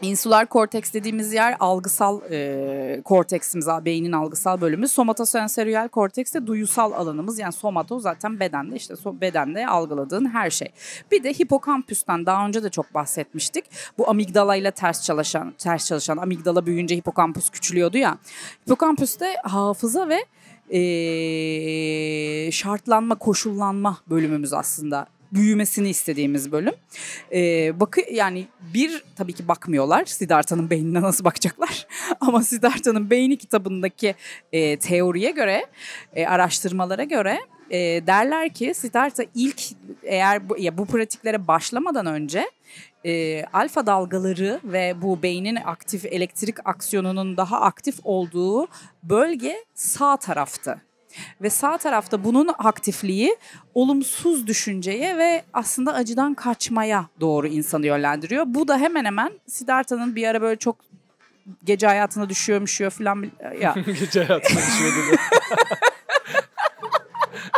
[0.01, 4.87] İnsular korteks dediğimiz yer algısal e, korteksimiz, beynin algısal bölümü.
[4.87, 7.39] Somatosensöriyel korteks de duyusal alanımız.
[7.39, 10.71] Yani somato zaten bedende işte so, bedende algıladığın her şey.
[11.11, 13.65] Bir de hipokampüsten daha önce de çok bahsetmiştik.
[13.97, 18.17] Bu amigdala ile ters çalışan, ters çalışan amigdala büyüyünce hipokampüs küçülüyordu ya.
[18.65, 20.25] Hipokampüste hafıza ve
[20.71, 26.73] e, şartlanma, koşullanma bölümümüz aslında büyümesini istediğimiz bölüm.
[27.33, 30.05] Ee, bakı yani bir tabii ki bakmıyorlar.
[30.05, 31.87] Siddhartha'nın beynine nasıl bakacaklar?
[32.19, 34.15] Ama Siddhartha'nın beyni kitabındaki
[34.51, 35.65] e, teoriye göre,
[36.15, 39.61] e, araştırmalara göre e, derler ki Siddhartha ilk
[40.03, 42.51] eğer bu, ya bu pratiklere başlamadan önce
[43.05, 48.67] e, alfa dalgaları ve bu beynin aktif elektrik aksiyonunun daha aktif olduğu
[49.03, 50.81] bölge sağ taraftı.
[51.41, 53.37] Ve sağ tarafta bunun aktifliği
[53.73, 58.43] olumsuz düşünceye ve aslında acıdan kaçmaya doğru insanı yönlendiriyor.
[58.47, 60.75] Bu da hemen hemen Siddhartha'nın bir ara böyle çok
[61.63, 63.31] gece hayatına düşüyor düşüyor falan
[63.61, 65.17] ya Gece hayatına düşüyor dedi.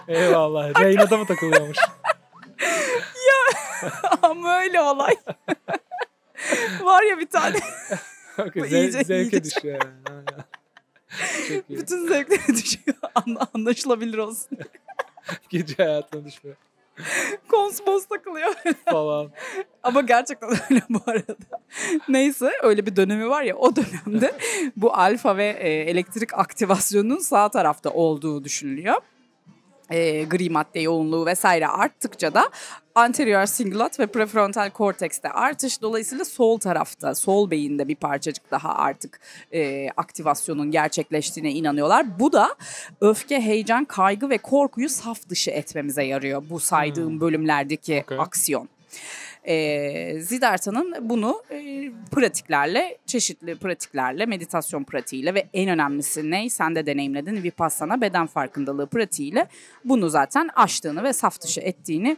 [0.20, 0.80] Eyvallah.
[0.82, 1.78] Reyna'da mı takılıyormuş?
[4.22, 5.16] ama öyle olay.
[6.84, 7.60] Var ya bir tane
[8.38, 9.94] Okay, Bu ze- iyice- zevke iyice- düşüyor yani.
[10.10, 10.44] Aynen.
[11.48, 11.80] Çok iyi.
[11.80, 12.98] bütün zevkleri düşüyor.
[13.16, 14.58] Anla- anlaşılabilir olsun.
[15.50, 16.56] Gece hayatına düşüyor
[17.52, 18.54] Konsmos takılıyor.
[18.86, 19.32] falan.
[19.84, 21.36] Ama gerçekten öyle bu arada.
[22.10, 24.36] Neyse öyle bir dönemi var ya o dönemde
[24.76, 28.96] bu alfa ve e, elektrik aktivasyonunun sağ tarafta olduğu düşünülüyor.
[29.90, 32.50] E, gri madde yoğunluğu vesaire arttıkça da
[32.96, 39.20] anterior cingulate ve prefrontal kortekste artış dolayısıyla sol tarafta, sol beyinde bir parçacık daha artık
[39.54, 42.20] e, aktivasyonun gerçekleştiğine inanıyorlar.
[42.20, 42.56] Bu da
[43.02, 47.22] öfke, heyecan, kaygı ve korkuyu saf dışı etmemize yarıyor bu saydığım Hmm.
[47.22, 48.20] bölümlerdeki Okay.
[48.20, 48.70] aksiyon.
[49.48, 56.50] E, Siddhartha'nın bunu e, pratiklerle, çeşitli pratiklerle, meditasyon pratiğiyle ve en önemlisi ne?
[56.50, 59.48] Sen de deneyimledin Vipassana beden farkındalığı pratiğiyle
[59.86, 62.18] bunu zaten aştığını ve saf dışı ettiğini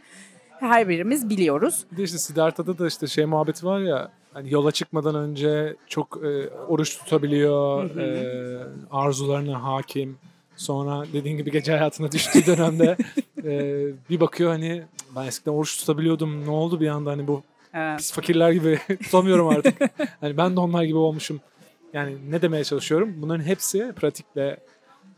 [0.60, 1.84] her birimiz biliyoruz.
[1.92, 6.20] Bir de işte Siddhartha'da da işte şey muhabbeti var ya hani yola çıkmadan önce çok
[6.24, 8.00] e, oruç tutabiliyor, Hı hı.
[8.00, 8.16] e,
[8.90, 10.18] arzularına hakim.
[10.56, 12.96] Sonra dediğin gibi gece hayatına düştüğü dönemde
[13.46, 14.82] e, bir bakıyor hani
[15.16, 17.42] ben eskiden oruç tutabiliyordum ne oldu bir anda hani bu
[17.74, 17.98] Evet.
[17.98, 19.74] pis fakirler gibi tutamıyorum artık.
[20.20, 21.40] hani ben de onlar gibi olmuşum.
[21.92, 23.14] Yani ne demeye çalışıyorum?
[23.22, 24.60] Bunların hepsi pratikle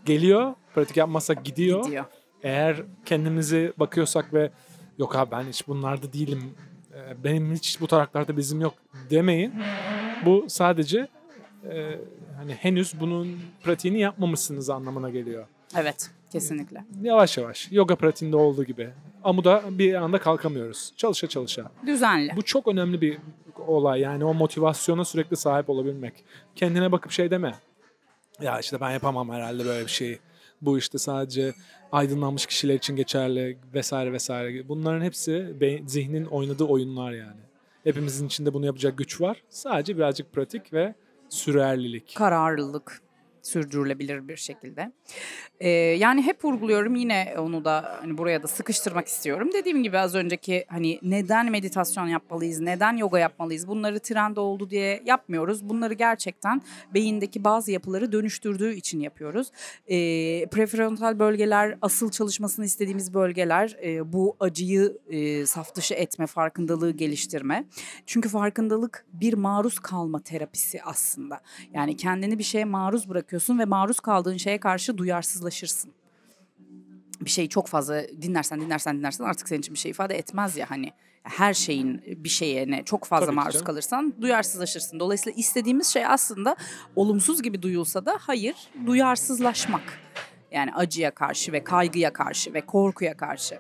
[0.05, 0.55] geliyor.
[0.75, 1.85] Pratik yapmazsak gidiyor.
[1.85, 2.05] Gidiyor.
[2.43, 4.51] Eğer kendimizi bakıyorsak ve
[4.99, 6.43] yok abi ben hiç bunlarda değilim.
[6.95, 8.75] e, Benim hiç bu taraklarda bizim yok
[9.11, 9.55] demeyin.
[10.27, 11.09] Bu sadece
[11.71, 11.99] e,
[12.37, 15.47] hani henüz bunun pratiğini yapmamışsınız anlamına geliyor.
[15.77, 16.85] Evet, kesinlikle.
[17.03, 18.91] Yavaş yavaş yoga pratiğinde olduğu gibi.
[19.25, 20.93] Amuda bir anda kalkamıyoruz.
[20.97, 21.71] Çalışa çalışa.
[21.87, 22.37] Düzenli.
[22.37, 23.19] Bu çok önemli bir
[23.67, 26.25] olay yani o motivasyona sürekli sahip olabilmek.
[26.57, 27.55] Kendine bakıp şey deme.
[28.41, 30.19] Ya işte ben yapamam herhalde böyle bir şeyi.
[30.63, 31.55] Bu işte sadece
[31.93, 34.69] aydınlanmış kişiler için geçerli vesaire vesaire.
[34.69, 35.55] Bunların hepsi
[35.87, 37.41] zihnin oynadığı oyunlar yani.
[37.85, 39.43] Hepimizin içinde bunu yapacak güç var.
[39.49, 40.95] Sadece birazcık pratik ve
[41.29, 42.15] sürerlilik.
[42.17, 43.01] kararlılık
[43.49, 44.93] sürdürülebilir bir şekilde.
[45.61, 49.51] Ee, yani hep vurguluyorum yine onu da hani buraya da sıkıştırmak istiyorum.
[49.55, 55.03] Dediğim gibi az önceki hani neden meditasyon yapmalıyız, neden yoga yapmalıyız bunları trend oldu diye
[55.05, 55.69] yapmıyoruz.
[55.69, 56.63] Bunları gerçekten
[56.95, 59.49] beyindeki bazı yapıları dönüştürdüğü için yapıyoruz.
[59.87, 66.91] Ee, prefrontal bölgeler asıl çalışmasını istediğimiz bölgeler Ee, bu acıyı e, saf dışı etme, farkındalığı
[66.91, 67.65] geliştirme.
[68.07, 71.41] Çünkü farkındalık bir maruz kalma terapisi aslında.
[71.73, 75.93] Yani kendini bir şeye maruz bırakıyorsun ve maruz kaldığın şeye karşı duyarsızlaşırsın.
[77.21, 80.71] Bir şeyi çok fazla dinlersen dinlersen dinlersen artık senin için bir şey ifade etmez ya
[80.71, 80.93] hani.
[81.23, 85.01] Her şeyin bir şeye ne çok fazla Tabii maruz kalırsan duyarsızlaşırsın.
[85.01, 86.57] Dolayısıyla istediğimiz şey aslında
[86.97, 89.83] olumsuz gibi duyulsa da hayır duyarsızlaşmak.
[90.53, 93.59] Yani acıya karşı ve kaygıya karşı ve korkuya karşı.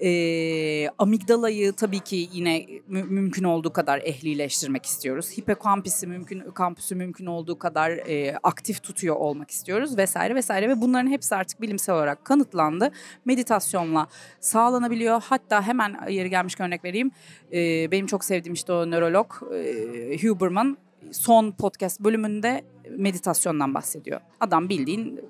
[0.00, 5.38] Ee, amigdalayı tabii ki yine mü- mümkün olduğu kadar ehlileştirmek istiyoruz.
[5.38, 11.10] Hipokampüsü mümkün kampüsü mümkün olduğu kadar e, aktif tutuyor olmak istiyoruz vesaire vesaire ve bunların
[11.10, 12.90] hepsi artık bilimsel olarak kanıtlandı.
[13.24, 14.06] Meditasyonla
[14.40, 15.22] sağlanabiliyor.
[15.24, 17.10] Hatta hemen yeri gelmişken örnek vereyim.
[17.52, 20.76] Ee, benim çok sevdiğim işte o nörolog e, Huberman
[21.12, 22.64] son podcast bölümünde
[22.98, 24.20] meditasyondan bahsediyor.
[24.40, 25.20] Adam bildiğin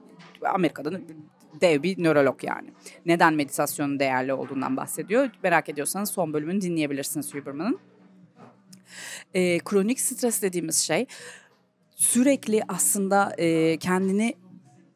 [0.44, 1.00] Amerika'da
[1.60, 2.68] dev bir nörolog yani.
[3.06, 5.30] Neden meditasyonun değerli olduğundan bahsediyor.
[5.42, 7.78] Merak ediyorsanız son bölümünü dinleyebilirsiniz Huberman'ın.
[9.34, 11.06] Ee, kronik stres dediğimiz şey
[11.96, 14.34] sürekli aslında e, kendini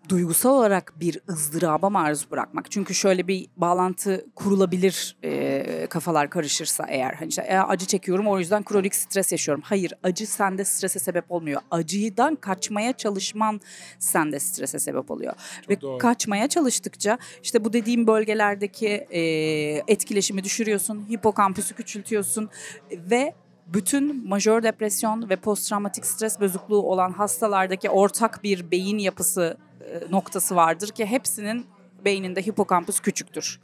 [0.08, 2.70] duygusal olarak bir ızdıraba maruz bırakmak.
[2.70, 7.14] Çünkü şöyle bir bağlantı kurulabilir e, kafalar karışırsa eğer.
[7.14, 9.62] Hani işte, "E, acı çekiyorum o yüzden kronik stres yaşıyorum.
[9.66, 11.60] Hayır acı sende strese sebep olmuyor.
[11.70, 13.60] Acıdan kaçmaya çalışman
[13.98, 15.32] sende strese sebep oluyor.
[15.68, 15.98] Ve doğru.
[15.98, 19.20] kaçmaya çalıştıkça işte bu dediğim bölgelerdeki e,
[19.88, 21.06] etkileşimi düşürüyorsun.
[21.10, 22.50] Hipokampüsü küçültüyorsun
[22.92, 23.34] ve
[23.66, 29.56] bütün majör depresyon ve posttraumatik stres bozukluğu olan hastalardaki ortak bir beyin yapısı
[30.10, 31.66] noktası vardır ki hepsinin
[32.04, 33.60] beyninde hipokampüs küçüktür.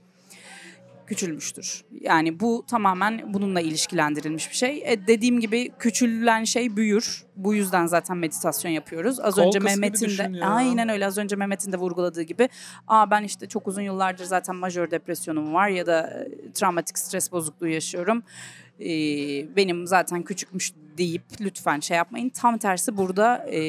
[1.07, 1.85] Küçülmüştür.
[2.01, 4.83] Yani bu tamamen bununla ilişkilendirilmiş bir şey.
[4.87, 7.25] E, dediğim gibi küçülen şey büyür.
[7.37, 9.21] Bu yüzden zaten meditasyon yapıyoruz.
[9.21, 12.49] Az Kol önce Mehmet'in de aynen öyle az önce Mehmet'in de vurguladığı gibi
[12.89, 17.33] Aa ben işte çok uzun yıllardır zaten majör depresyonum var ya da e, travmatik stres
[17.33, 18.23] bozukluğu yaşıyorum.
[18.81, 22.29] Ee, benim zaten küçükmüş deyip lütfen şey yapmayın.
[22.29, 23.61] Tam tersi burada ee,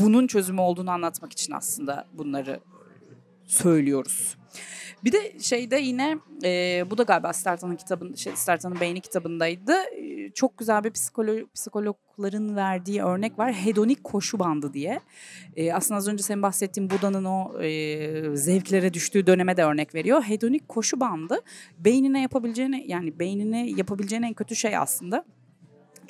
[0.00, 2.60] bunun çözümü olduğunu anlatmak için aslında bunları
[3.46, 4.36] söylüyoruz.
[5.04, 9.72] Bir de şeyde yine e, bu da galiba Startan'ın kitabın şey, Startan'ın Beyni kitabındaydı.
[9.72, 13.52] E, çok güzel bir psikolo, psikologların verdiği örnek var.
[13.52, 15.00] Hedonik koşu bandı diye.
[15.56, 20.22] E, aslında az önce senin bahsettiğin Buda'nın o e, zevklere düştüğü döneme de örnek veriyor.
[20.22, 21.40] Hedonik koşu bandı
[21.78, 25.24] beynine yapabileceğini yani beynine yapabileceğin en kötü şey aslında.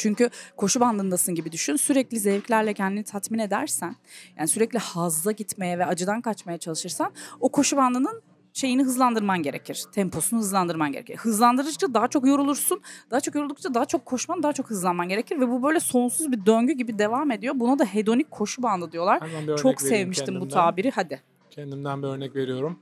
[0.00, 1.76] Çünkü koşu bandındasın gibi düşün.
[1.76, 3.96] Sürekli zevklerle kendini tatmin edersen,
[4.38, 8.22] yani sürekli hazza gitmeye ve acıdan kaçmaya çalışırsan o koşu bandının
[8.52, 9.84] şeyini hızlandırman gerekir.
[9.92, 11.16] Temposunu hızlandırman gerekir.
[11.16, 12.80] Hızlandırdıkça daha çok yorulursun.
[13.10, 16.46] Daha çok yoruldukça daha çok koşman, daha çok hızlanman gerekir ve bu böyle sonsuz bir
[16.46, 17.54] döngü gibi devam ediyor.
[17.56, 19.22] Buna da hedonik koşu bandı diyorlar.
[19.62, 20.54] Çok sevmiştim bu kendimden.
[20.54, 20.90] tabiri.
[20.90, 21.22] Hadi.
[21.50, 22.78] Kendimden bir örnek veriyorum.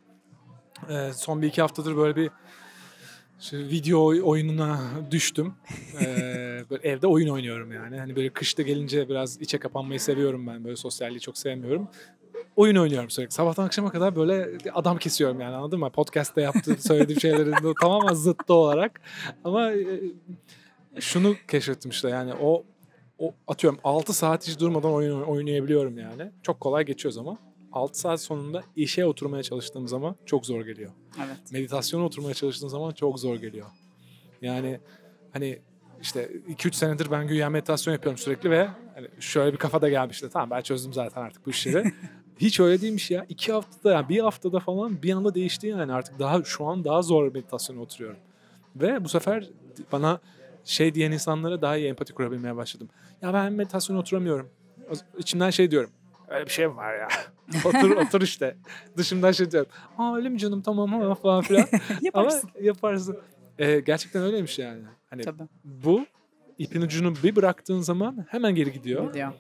[0.89, 2.31] Ee, son bir iki haftadır böyle bir
[3.53, 4.81] video oy- oyununa
[5.11, 5.55] düştüm.
[6.01, 7.99] Ee, böyle evde oyun oynuyorum yani.
[7.99, 10.65] Hani böyle kışta gelince biraz içe kapanmayı seviyorum ben.
[10.65, 11.89] Böyle sosyalliği çok sevmiyorum.
[12.57, 13.35] Oyun oynuyorum sürekli.
[13.35, 15.91] Sabahtan akşama kadar böyle adam kesiyorum yani anladın mı?
[15.91, 19.01] Podcast'te yaptığım, söylediğim şeylerin de tamamen zıttı olarak.
[19.45, 19.87] Ama e,
[21.01, 22.65] şunu keşfettim işte yani o
[23.19, 26.31] o atıyorum 6 saat hiç durmadan oyun oynayabiliyorum yani.
[26.43, 27.39] Çok kolay geçiyoruz ama
[27.73, 30.93] 6 saat sonunda işe oturmaya çalıştığım zaman çok zor geliyor.
[31.19, 31.53] Evet.
[31.53, 33.67] Meditasyona oturmaya çalıştığım zaman çok zor geliyor.
[34.43, 34.81] Yani
[35.33, 35.59] hani
[36.03, 40.29] işte 2-3 senedir ben güya meditasyon yapıyorum sürekli ve hani şöyle bir kafada gelmişti.
[40.33, 41.93] Tamam ben çözdüm zaten artık bu işleri.
[42.39, 43.27] Hiç öyle değilmiş ya.
[43.29, 47.03] İki haftada yani bir haftada falan bir anda değişti yani artık daha şu an daha
[47.03, 48.19] zor meditasyona oturuyorum.
[48.77, 49.49] Ve bu sefer
[49.93, 50.21] bana
[50.65, 52.89] şey diyen insanlara daha iyi empati kurabilmeye başladım.
[53.23, 54.49] Ya ben meditasyona oturamıyorum.
[55.19, 55.91] İçimden şey diyorum.
[56.31, 57.09] Öyle bir şey mi var ya?
[57.65, 58.57] otur otur işte.
[58.97, 59.71] Dışımdan şey diyorum.
[59.99, 61.67] Aa öyle mi canım tamam ha falan filan.
[62.03, 62.51] Yaparsın.
[62.55, 63.19] Ama yaparsın.
[63.59, 64.83] Ee, gerçekten öyleymiş yani.
[65.11, 65.43] Hani Tabii.
[65.65, 66.07] bu
[66.59, 69.07] ipin ucunu bir bıraktığın zaman hemen geri gidiyor.
[69.07, 69.33] Gidiyor.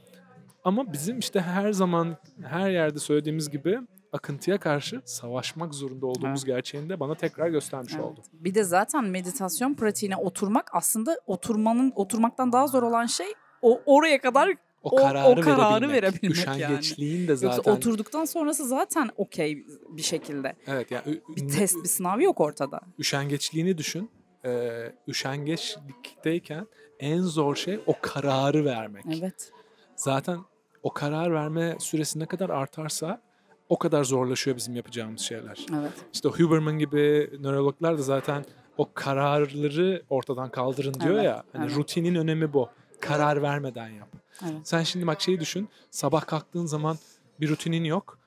[0.64, 3.78] Ama bizim işte her zaman her yerde söylediğimiz gibi
[4.12, 8.04] akıntıya karşı savaşmak zorunda olduğumuz gerçeğini de bana tekrar göstermiş Evet.
[8.04, 8.20] oldu.
[8.32, 13.26] Bir de zaten meditasyon pratiğine oturmak aslında oturmanın oturmaktan daha zor olan şey
[13.62, 14.54] o oraya kadar
[14.92, 15.92] O kararı, o kararı verebilmek.
[16.22, 16.62] verebilmek yani.
[16.62, 17.56] Üşengeçliğin de zaten.
[17.56, 20.56] yoksa oturduktan sonrası zaten okey bir şekilde.
[20.66, 22.80] Evet yani Bir test, bir sınav yok ortada.
[22.98, 24.10] üşengeçliğini düşün.
[24.44, 26.66] Ee, üşengeçlikteyken
[27.00, 29.04] en zor şey o kararı vermek.
[29.18, 29.52] Evet.
[29.96, 30.38] Zaten
[30.82, 33.20] o karar verme süresi ne kadar artarsa
[33.68, 35.66] o kadar zorlaşıyor bizim yapacağımız şeyler.
[35.80, 35.92] Evet.
[36.12, 38.44] İşte Huberman gibi nörologlar da zaten
[38.78, 41.42] o kararları ortadan kaldırın diyor Evet, ya.
[41.52, 41.76] Hani evet.
[41.76, 42.68] rutinin önemi bu.
[43.00, 44.08] Karar vermeden yap.
[44.42, 44.60] Evet.
[44.64, 45.68] Sen şimdi bak şeyi düşün.
[45.90, 46.98] Sabah kalktığın zaman
[47.40, 48.18] bir rutinin yok.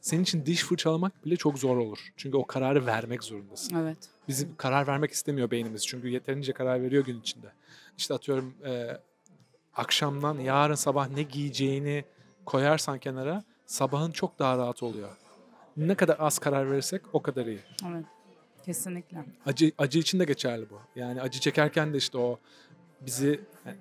[0.00, 1.98] Senin için diş fırçalamak bile çok zor olur.
[2.16, 3.76] Çünkü o kararı vermek zorundasın.
[3.76, 3.98] Evet.
[4.28, 5.86] Bizim karar vermek istemiyor beynimiz.
[5.86, 7.52] Çünkü yeterince karar veriyor gün içinde.
[7.98, 9.00] İşte atıyorum e,
[9.74, 12.04] akşamdan yarın sabah ne giyeceğini
[12.44, 15.16] koyarsan kenara sabahın çok daha rahat oluyor.
[15.76, 17.60] Ne kadar az karar verirsek o kadar iyi.
[17.88, 18.04] Evet.
[18.64, 19.24] Kesinlikle.
[19.46, 20.80] Acı acı için de geçerli bu.
[20.96, 22.38] Yani acı çekerken de işte o
[23.06, 23.72] bizi e,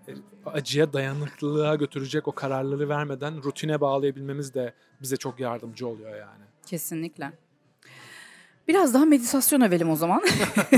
[0.45, 6.43] acıya dayanıklılığa götürecek o kararları vermeden rutine bağlayabilmemiz de bize çok yardımcı oluyor yani.
[6.65, 7.31] Kesinlikle.
[8.67, 10.21] Biraz daha meditasyon övelim o zaman.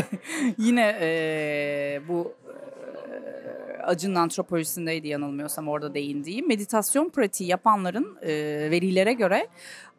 [0.57, 6.47] Yine eee, bu eee, acının antropolojisindeydi yanılmıyorsam orada değindiğim.
[6.47, 9.47] Meditasyon pratiği yapanların eee, verilere göre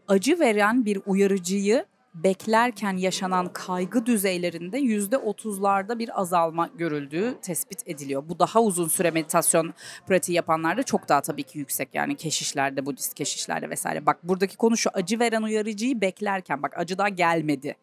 [0.08, 1.84] acı veren bir uyarıcıyı
[2.14, 8.28] beklerken yaşanan kaygı düzeylerinde yüzde otuzlarda bir azalma görüldüğü tespit ediliyor.
[8.28, 9.74] Bu daha uzun süre meditasyon
[10.06, 14.06] pratiği yapanlarda çok daha tabii ki yüksek yani keşişlerde, Budist keşişlerde vesaire.
[14.06, 17.76] Bak buradaki konu şu acı veren uyarıcıyı beklerken bak acı daha gelmedi.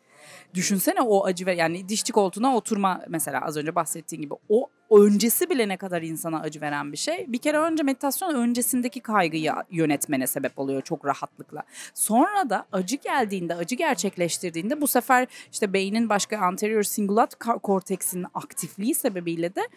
[0.54, 5.50] Düşünsene o acı ver yani dişçi koltuğuna oturma mesela az önce bahsettiğin gibi o öncesi
[5.50, 7.26] bile ne kadar insana acı veren bir şey.
[7.28, 11.64] Bir kere önce meditasyon öncesindeki kaygıyı yönetmene sebep oluyor çok rahatlıkla.
[11.94, 18.26] Sonra da acı geldiğinde, acı gerçekleştirdiğinde bu sefer işte beynin başka anterior cingulate ka- korteksinin
[18.34, 19.68] aktifliği sebebiyle de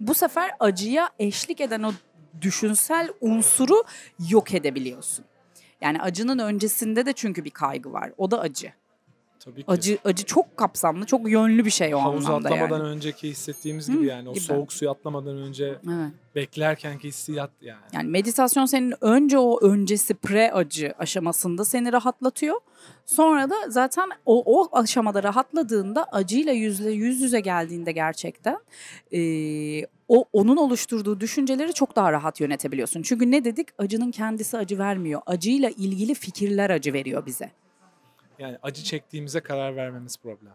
[0.00, 1.92] bu sefer acıya eşlik eden o
[2.40, 3.84] düşünsel unsuru
[4.28, 5.24] yok edebiliyorsun.
[5.80, 8.12] Yani acının öncesinde de çünkü bir kaygı var.
[8.18, 8.72] O da acı.
[9.44, 9.64] Tabii ki.
[9.68, 12.88] Acı acı çok kapsamlı, çok yönlü bir şey o Havuz anlamda atlamadan yani.
[12.88, 14.42] önceki hissettiğimiz gibi Hı, yani o gibi.
[14.42, 16.10] soğuk suya atlamadan önce Evet.
[16.34, 17.80] beklerkenki hissiyat yani.
[17.92, 22.60] Yani meditasyon senin önce o öncesi pre acı aşamasında seni rahatlatıyor.
[23.06, 28.58] Sonra da zaten o, o aşamada rahatladığında acıyla yüzle yüz yüze geldiğinde gerçekten
[29.10, 33.02] eee, o onun oluşturduğu düşünceleri çok daha rahat yönetebiliyorsun.
[33.02, 33.68] Çünkü ne dedik?
[33.78, 35.20] Acının kendisi acı vermiyor.
[35.26, 37.50] Acıyla ilgili fikirler acı veriyor bize.
[38.42, 40.54] Yani acı çektiğimize karar vermemiz problem.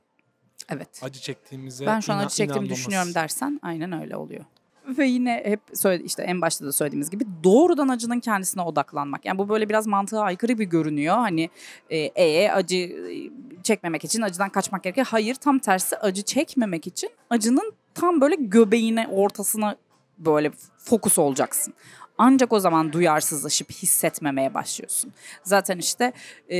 [0.69, 0.99] Evet.
[1.01, 2.77] Acı çektiğimize Ben şu an acı çektiğimi inanmamız.
[2.77, 4.45] düşünüyorum dersen aynen öyle oluyor.
[4.87, 9.25] Ve yine hep söyle, işte en başta da söylediğimiz gibi doğrudan acının kendisine odaklanmak.
[9.25, 11.15] Yani bu böyle biraz mantığa aykırı bir görünüyor.
[11.15, 11.49] Hani
[11.89, 13.29] e, e, acı e,
[13.63, 15.07] çekmemek için acıdan kaçmak gerekiyor.
[15.09, 19.75] Hayır tam tersi acı çekmemek için acının tam böyle göbeğine ortasına
[20.17, 21.73] böyle fokus olacaksın.
[22.17, 25.13] Ancak o zaman duyarsızlaşıp hissetmemeye başlıyorsun.
[25.43, 26.13] Zaten işte
[26.49, 26.57] e,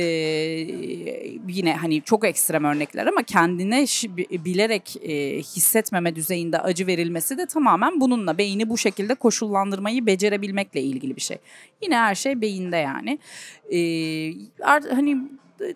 [1.48, 3.84] yine hani çok ekstrem örnekler ama kendine
[4.44, 11.16] bilerek e, hissetmeme düzeyinde acı verilmesi de tamamen bununla beyni bu şekilde koşullandırmayı becerebilmekle ilgili
[11.16, 11.38] bir şey.
[11.82, 13.18] Yine her şey beyinde yani.
[13.72, 13.78] E,
[14.94, 15.18] hani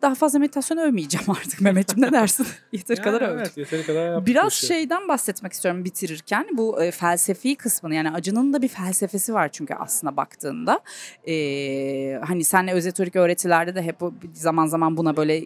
[0.03, 2.47] daha fazla meditasyon övmeyeceğim artık Mehmetciğim ne dersin?
[2.73, 3.39] Yeteri Yani kadar övdüm.
[3.39, 4.67] Evet yeteri kadar yaptık bu Biraz işi.
[4.67, 9.75] şeyden bahsetmek istiyorum bitirirken bu e, felsefi kısmını yani acının da bir felsefesi var çünkü
[9.75, 10.81] aslına baktığında
[11.29, 11.35] E,
[12.27, 15.45] hani senle ezoterik öğretilerde de hep bu- zaman zaman buna böyle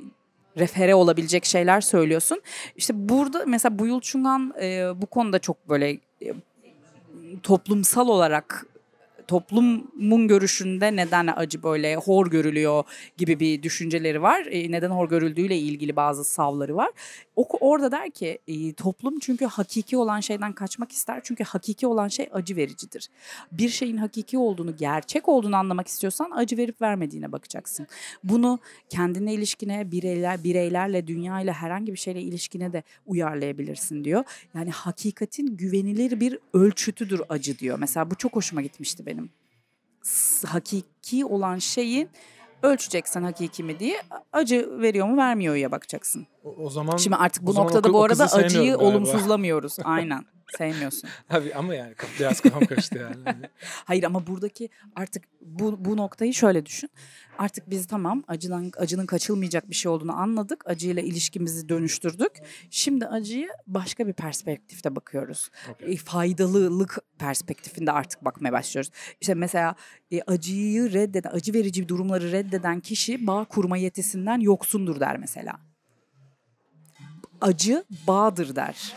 [0.58, 2.42] refere olabilecek şeyler söylüyorsun.
[2.76, 5.90] İşte burada mesela Buyul Çungan e, bu konuda çok böyle
[6.22, 6.32] e,
[7.42, 8.66] toplumsal olarak
[9.28, 12.84] toplumun görüşünde neden acı böyle hor görülüyor
[13.16, 14.46] gibi bir düşünceleri var.
[14.50, 16.90] E, neden hor görüldüğüyle ilgili bazı savları var.
[17.36, 21.20] O, orada der ki e, toplum çünkü hakiki olan şeyden kaçmak ister.
[21.24, 23.08] Çünkü hakiki olan şey acı vericidir.
[23.52, 27.86] Bir şeyin hakiki olduğunu, gerçek olduğunu anlamak istiyorsan acı verip vermediğine bakacaksın.
[28.24, 28.58] Bunu
[28.88, 34.24] kendine ilişkine, bireyler, bireylerle, dünyayla herhangi bir şeyle ilişkine de uyarlayabilirsin diyor.
[34.54, 37.78] Yani hakikatin güvenilir bir ölçütüdür acı diyor.
[37.78, 39.15] Mesela bu çok hoşuma gitmişti benim.
[40.46, 42.08] Hakiki olan şeyi
[42.62, 44.02] ölçeceksen hakiki mi diye
[44.32, 46.26] acı veriyor mu vermiyor ya bakacaksın.
[46.44, 48.84] O, o zaman Şimdi artık bu noktada o- bu arada acıyı galiba.
[48.84, 49.76] olumsuzlamıyoruz.
[49.84, 50.24] Aynen.
[50.58, 51.10] Sevmiyorsun.
[51.28, 53.16] Tabii ama yani biraz kafam karıştı yani.
[53.24, 53.50] Hani
[53.84, 56.90] Hayır ama buradaki artık bu, bu noktayı şöyle düşün.
[57.38, 60.66] Artık biz tamam acıdan acının kaçılmayacak bir şey olduğunu anladık.
[60.66, 62.32] Acıyla ilişkimizi dönüştürdük.
[62.70, 65.50] Şimdi acıyı başka bir perspektifte bakıyoruz.
[65.70, 65.92] Okey.
[65.92, 68.90] E, faydalılık perspektifinde artık bakmaya başlıyoruz.
[69.20, 69.74] İşte mesela
[70.10, 75.60] e, acıyı reddeden, acı verici durumları reddeden kişi bağ kurma yetisinden yoksundur der mesela.
[77.40, 78.94] Acı bağdır der.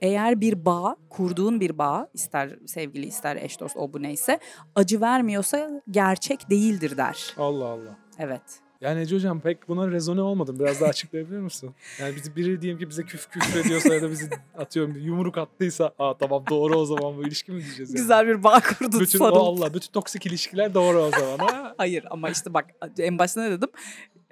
[0.00, 4.38] Eğer bir bağ, kurduğun bir bağ, ister sevgili ister eş dost o bu neyse,
[4.74, 7.34] acı vermiyorsa gerçek değildir der.
[7.38, 7.96] Allah Allah.
[8.18, 8.42] Evet.
[8.80, 10.58] Yani Ece Hocam pek buna rezone olmadım.
[10.58, 11.70] Biraz daha açıklayabilir misin?
[12.00, 15.92] Yani bizi biri diyelim ki bize küf küfür ediyorsa ya da bizi atıyorum yumruk attıysa
[15.98, 18.00] aa tamam doğru o zaman bu ilişki mi diyeceğiz yani?
[18.00, 19.36] Güzel bir bağ kurdun Bütün sarıl.
[19.36, 21.74] Allah bütün toksik ilişkiler doğru o zaman ha.
[21.78, 22.66] Hayır ama işte bak
[22.98, 23.68] en başta ne dedim?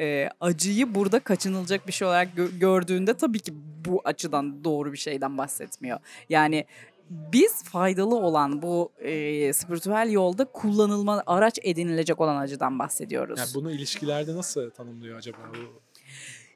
[0.01, 3.53] Ee, acıyı burada kaçınılacak bir şey olarak gö- gördüğünde tabii ki
[3.85, 5.99] bu açıdan doğru bir şeyden bahsetmiyor.
[6.29, 6.65] Yani
[7.11, 13.39] biz faydalı olan bu e, spiritüel yolda kullanılma araç edinilecek olan acıdan bahsediyoruz.
[13.39, 15.39] Yani bunu ilişkilerde nasıl tanımlıyor acaba?
[15.53, 15.81] Bu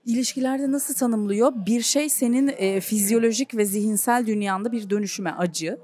[0.05, 1.53] İlişkilerde nasıl tanımlıyor?
[1.66, 5.78] Bir şey senin e, fizyolojik ve zihinsel dünyanda bir dönüşüme acı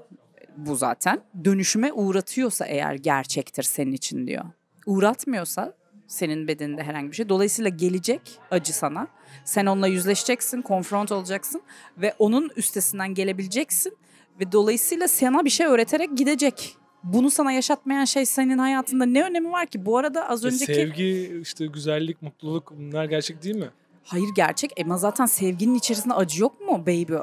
[0.57, 1.21] bu zaten.
[1.43, 4.45] Dönüşüme uğratıyorsa eğer gerçektir senin için diyor.
[4.85, 5.73] Uğratmıyorsa
[6.09, 7.29] senin bedeninde herhangi bir şey.
[7.29, 9.07] Dolayısıyla gelecek acı sana.
[9.45, 11.61] Sen onunla yüzleşeceksin, konfront olacaksın
[11.97, 13.97] ve onun üstesinden gelebileceksin
[14.39, 16.75] ve dolayısıyla sana bir şey öğreterek gidecek.
[17.03, 19.85] Bunu sana yaşatmayan şey senin hayatında ne önemi var ki?
[19.85, 23.69] Bu arada az E, önceki sevgi, işte güzellik, mutluluk bunlar gerçek değil mi?
[24.03, 27.15] Hayır gerçek ama zaten sevginin içerisinde acı yok mu baby?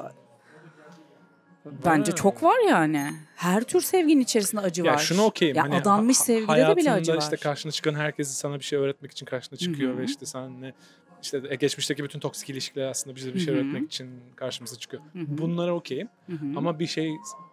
[1.84, 2.16] Bence Ha.
[2.16, 3.10] çok var yani.
[3.36, 4.98] Her tür sevginin içerisinde acı Ya var.
[4.98, 5.56] şunu okeyim.
[5.56, 7.18] Ya hani adanmış ha- sevgide de bile acı var.
[7.22, 10.00] işte karşına çıkan herkesi sana bir şey öğretmek için karşına çıkıyor Hı hı.
[10.00, 10.74] ve işte senle
[11.22, 13.60] işte e, geçmişteki bütün toksik ilişkiler aslında bize bir şey Hı hı.
[13.62, 15.02] öğretmek için karşımıza çıkıyor.
[15.12, 15.24] Hı hı.
[15.28, 16.08] Bunlara okeyim.
[16.56, 17.10] Ama bir şey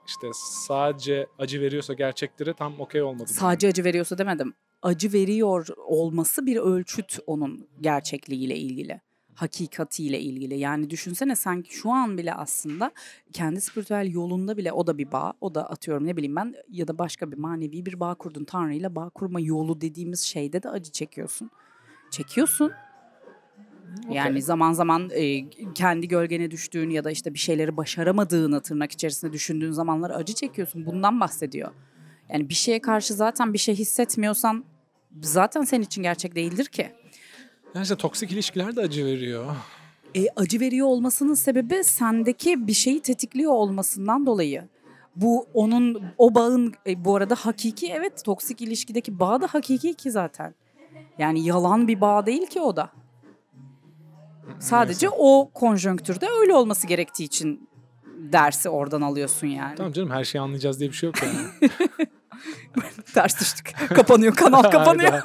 [0.07, 0.27] işte
[0.67, 3.27] sadece acı veriyorsa gerçekleri tam okey olmadı.
[3.27, 4.53] Sadece acı veriyorsa demedim.
[4.81, 9.01] Acı veriyor olması bir ölçüt onun gerçekliğiyle ilgili.
[9.35, 10.59] Hakikatiyle ilgili.
[10.59, 12.91] Yani düşünsene sen şu an bile aslında
[13.33, 15.33] kendi spiritüel yolunda bile o da bir bağ.
[15.41, 18.43] O da atıyorum ne bileyim ben ya da başka bir manevi bir bağ kurdun.
[18.43, 21.51] Tanrı'yla bağ kurma yolu dediğimiz şeyde de acı çekiyorsun.
[22.11, 22.71] Çekiyorsun.
[24.05, 24.15] Okey.
[24.15, 29.33] Yani zaman zaman e, kendi gölgene düştüğün ya da işte bir şeyleri başaramadığını tırnak içerisinde
[29.33, 30.85] düşündüğün zamanlar acı çekiyorsun.
[30.85, 31.71] Bundan bahsediyor.
[32.29, 34.63] Yani bir şeye karşı zaten bir şey hissetmiyorsan
[35.21, 36.91] zaten senin için gerçek değildir ki.
[37.75, 39.55] Yani işte toksik ilişkiler de acı veriyor.
[40.15, 44.67] E, acı veriyor olmasının sebebi sendeki bir şeyi tetikliyor olmasından dolayı.
[45.15, 50.11] Bu onun o bağın e, bu arada hakiki evet toksik ilişkideki bağ da hakiki ki
[50.11, 50.55] zaten.
[51.17, 52.89] Yani yalan bir bağ değil ki o da.
[54.59, 57.69] Sadece o konjonktürde öyle olması gerektiği için
[58.17, 59.75] dersi oradan alıyorsun yani.
[59.75, 61.71] Tamam canım her şeyi anlayacağız diye bir şey yok yani.
[63.13, 63.75] Ters düştük.
[63.95, 65.21] kapanıyor kanal kapanıyor.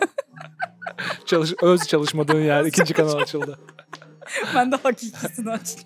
[1.27, 3.59] Çalış, öz çalışmadığın yer ikinci kanal açıldı.
[4.55, 5.85] ben de hakikisini açtım.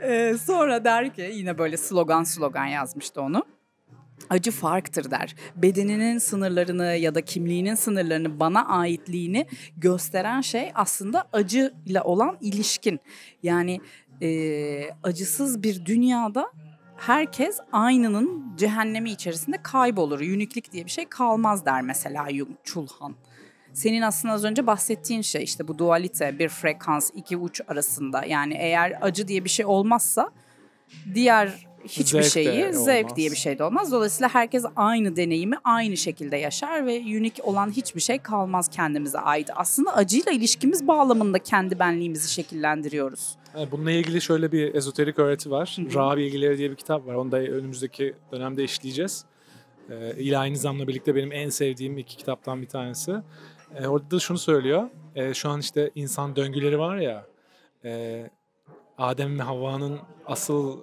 [0.00, 3.44] Ee, sonra der ki yine böyle slogan slogan yazmıştı onu.
[4.30, 5.34] Acı farktır der.
[5.56, 9.46] Bedeninin sınırlarını ya da kimliğinin sınırlarını bana aitliğini
[9.76, 13.00] gösteren şey aslında acıyla olan ilişkin.
[13.42, 13.80] Yani
[14.22, 16.52] e, acısız bir dünyada
[16.98, 20.20] herkes aynının cehennemi içerisinde kaybolur.
[20.20, 22.28] Uniklik diye bir şey kalmaz der mesela
[22.64, 23.14] Chulhan.
[23.72, 28.54] Senin aslında az önce bahsettiğin şey işte bu dualite bir frekans iki uç arasında yani
[28.54, 30.30] eğer acı diye bir şey olmazsa
[31.14, 33.16] diğer hiçbir Zevk de şeyi zevk olmaz.
[33.16, 33.92] diye bir şey de olmaz.
[33.92, 39.50] Dolayısıyla herkes aynı deneyimi aynı şekilde yaşar ve unik olan hiçbir şey kalmaz kendimize ait.
[39.56, 43.37] Aslında acıyla ilişkimiz bağlamında kendi benliğimizi şekillendiriyoruz.
[43.54, 45.76] Yani bununla ilgili şöyle bir ezoterik öğreti var.
[45.94, 47.14] Ra bilgileri diye bir kitap var.
[47.14, 49.24] Onu da önümüzdeki dönemde işleyeceğiz.
[49.90, 53.14] Ee, İlahi Nizam'la birlikte benim en sevdiğim iki kitaptan bir tanesi.
[53.74, 54.88] Ee, orada da şunu söylüyor.
[55.14, 57.26] Ee, şu an işte insan döngüleri var ya.
[57.84, 58.30] E,
[58.98, 60.78] Adem ve Havva'nın asıl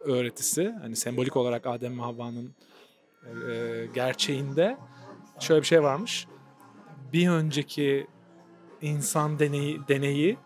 [0.00, 0.74] öğretisi.
[0.82, 2.54] Hani sembolik olarak Adem ve Havva'nın
[3.24, 4.76] e, gerçeğinde
[5.40, 6.26] şöyle bir şey varmış.
[7.12, 8.06] Bir önceki
[8.82, 10.36] insan deneyi, deneyi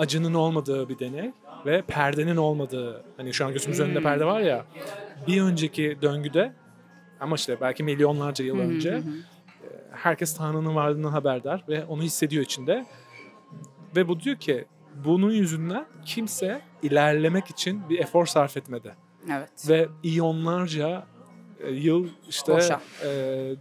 [0.00, 1.32] acının olmadığı bir deney
[1.66, 4.04] ve perdenin olmadığı hani şu an gözümüzün önünde Hmm.
[4.04, 4.64] perde var ya
[5.26, 6.52] bir önceki döngüde
[7.20, 9.02] ama işte belki milyonlarca yıl hı önce hı.
[9.92, 12.86] herkes Tanrı'nın varlığından haberdar ve onu hissediyor içinde
[13.96, 14.64] ve bu diyor ki
[15.04, 18.94] bunun yüzünden kimse ilerlemek için bir efor sarf etmedi
[19.30, 19.68] Evet.
[19.68, 21.06] ve iyonlarca
[21.60, 22.80] e, yıl işte Boşa.
[23.04, 23.54] e,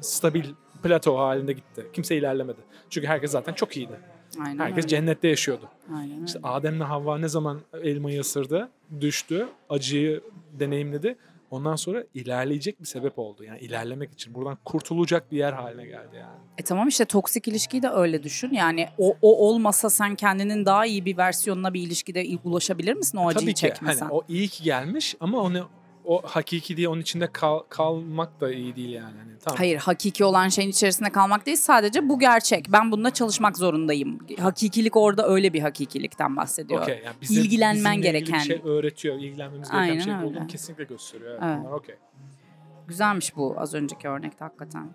[0.00, 0.44] stabil
[0.82, 1.86] plato halinde gitti.
[1.92, 2.60] Kimse ilerlemedi.
[2.90, 4.00] Çünkü herkes zaten çok iyiydi.
[4.40, 4.88] Aynen Herkes öyle.
[4.88, 5.68] cennette yaşıyordu.
[5.96, 6.24] Aynen öyle.
[6.24, 8.68] İşte Adem'le Havva ne zaman elmayı ısırdı,
[9.00, 10.20] düştü, acıyı
[10.58, 11.16] deneyimledi.
[11.50, 13.44] Ondan sonra ilerleyecek bir sebep oldu.
[13.44, 14.34] Yani ilerlemek için.
[14.34, 16.36] Buradan kurtulacak bir yer haline geldi yani.
[16.58, 18.52] E tamam işte toksik ilişkiyi de öyle düşün.
[18.52, 23.28] Yani o, o olmasa sen kendinin daha iyi bir versiyonuna bir ilişkide ulaşabilir misin o
[23.28, 24.00] acıyı Tabii ki çekmesen?
[24.06, 25.68] hani o iyi ki gelmiş ama onu
[26.04, 29.04] o hakiki diye onun içinde kal- kalmak da iyi değil yani.
[29.18, 29.58] Hani, tamam.
[29.58, 32.66] Hayır hakiki olan şeyin içerisinde kalmak değil sadece bu gerçek.
[32.72, 34.18] Ben bununla çalışmak zorundayım.
[34.40, 36.82] Hakikilik orada öyle bir hakikilikten bahsediyor.
[36.82, 38.34] Okey, yani bize- İlgilenmen gereken.
[38.40, 41.30] Bir şey öğretiyor, ilgilenmemiz gereken Aynen şey olduğunu kesinlikle gösteriyor.
[41.30, 41.58] Evet, Evet.
[41.60, 41.94] bunlar okey.
[42.88, 44.88] Güzelmiş bu az önceki örnekte hakikaten.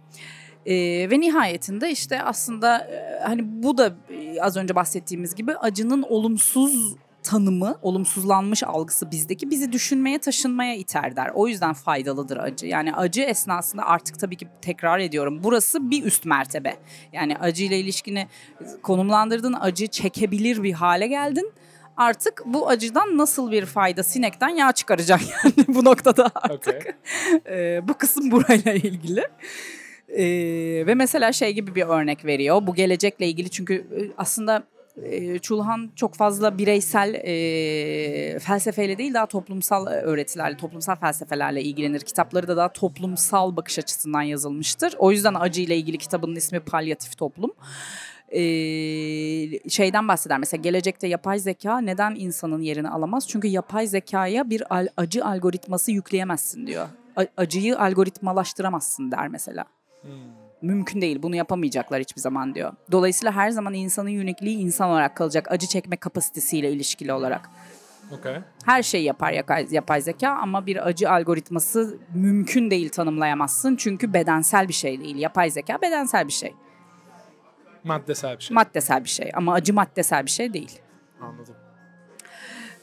[0.65, 0.75] Ee,
[1.11, 6.95] ve nihayetinde işte aslında e, hani bu da e, az önce bahsettiğimiz gibi acının olumsuz
[7.29, 11.31] tanımı, olumsuzlanmış algısı bizdeki bizi düşünmeye, taşınmaya iter der.
[11.33, 12.65] O yüzden faydalıdır acı.
[12.65, 15.43] Yani acı esnasında artık tabii ki tekrar ediyorum.
[15.43, 16.75] Burası bir üst mertebe.
[17.13, 18.27] Yani acıyla ilişkini
[18.83, 21.51] konumlandırdın, acı çekebilir bir hale geldin.
[21.97, 26.75] Artık bu acıdan nasıl bir fayda sinekten yağ çıkaracak yani bu noktada artık.
[26.75, 26.91] Okey.
[27.49, 29.27] Ee, bu kısım burayla ilgili.
[30.09, 32.67] Ee, ve mesela şey gibi bir örnek veriyor.
[32.67, 34.78] Bu gelecekle ilgili çünkü e, aslında e,
[35.41, 41.99] Çulhan çok fazla bireysel e, felsefeyle değil daha toplumsal öğretilerle, toplumsal felsefelerle ilgilenir.
[41.99, 44.95] Kitapları da daha toplumsal bakış açısından yazılmıştır.
[44.97, 47.51] O yüzden acıyla ilgili kitabının ismi Palyatif Toplum.
[48.31, 48.39] Ee,
[49.69, 53.27] şeyden bahseder mesela gelecekte yapay zeka neden insanın yerini alamaz?
[53.27, 56.87] Çünkü yapay zekaya bir al- acı algoritması yükleyemezsin diyor.
[57.15, 59.65] A- acıyı algoritmalaştıramazsın der mesela.
[60.01, 60.38] Hmm.
[60.61, 62.73] Mümkün değil bunu yapamayacaklar hiçbir zaman diyor.
[62.91, 67.49] Dolayısıyla her zaman insanın unikliği insan olarak kalacak acı çekme kapasitesiyle ilişkili olarak.
[68.11, 68.37] Okey.
[68.65, 73.75] Her şeyi yapar yapay, yapay zeka ama bir acı algoritması mümkün değil tanımlayamazsın.
[73.75, 75.15] Çünkü bedensel bir şey değil.
[75.15, 76.53] Yapay zeka bedensel bir şey.
[77.83, 78.55] Maddesel bir şey.
[78.55, 80.79] Maddesel bir şey ama acı maddesel bir şey değil.
[81.21, 81.55] Anladım.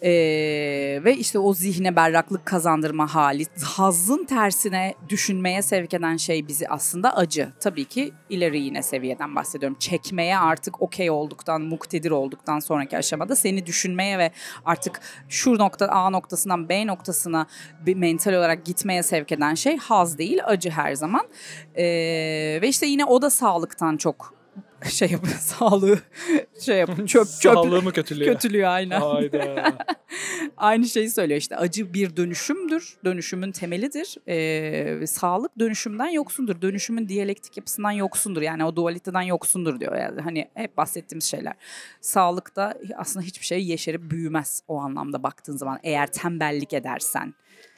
[0.03, 6.69] Ee, ve işte o zihne berraklık kazandırma hali, hazzın tersine düşünmeye sevk eden şey bizi
[6.69, 7.53] aslında acı.
[7.61, 9.77] Tabii ki ileri yine seviyeden bahsediyorum.
[9.81, 14.31] Çekmeye artık okey olduktan, muktedir olduktan sonraki aşamada seni düşünmeye ve
[14.65, 17.47] artık şu nokta A noktasından B noktasına
[17.87, 21.27] bir mental olarak gitmeye sevk eden şey haz değil, acı her zaman.
[21.77, 21.85] Ee,
[22.63, 24.36] ve işte yine o da sağlıktan çok
[24.89, 25.99] şey yapıyor, sağlığı
[26.61, 28.35] şey yapıyor, çöp çöp Sağlığımı kötülüyor.
[28.35, 29.01] kötülüyor aynen.
[29.01, 29.73] Hayda.
[30.57, 32.97] Aynı şeyi söylüyor işte acı bir dönüşümdür.
[33.05, 34.17] Dönüşümün temelidir.
[34.29, 36.63] Ee, sağlık dönüşümden yoksundur.
[36.63, 38.43] Dönüşümün diyalektik yapısından yoksundur.
[38.43, 39.97] Yani o dualiteden yoksundur diyor.
[39.97, 41.55] Yani hani hep bahsettiğimiz şeyler.
[42.01, 45.79] Sağlıkta aslında hiçbir şey yeşerip büyümez o anlamda baktığın zaman.
[45.83, 47.35] Eğer tembellik edersen.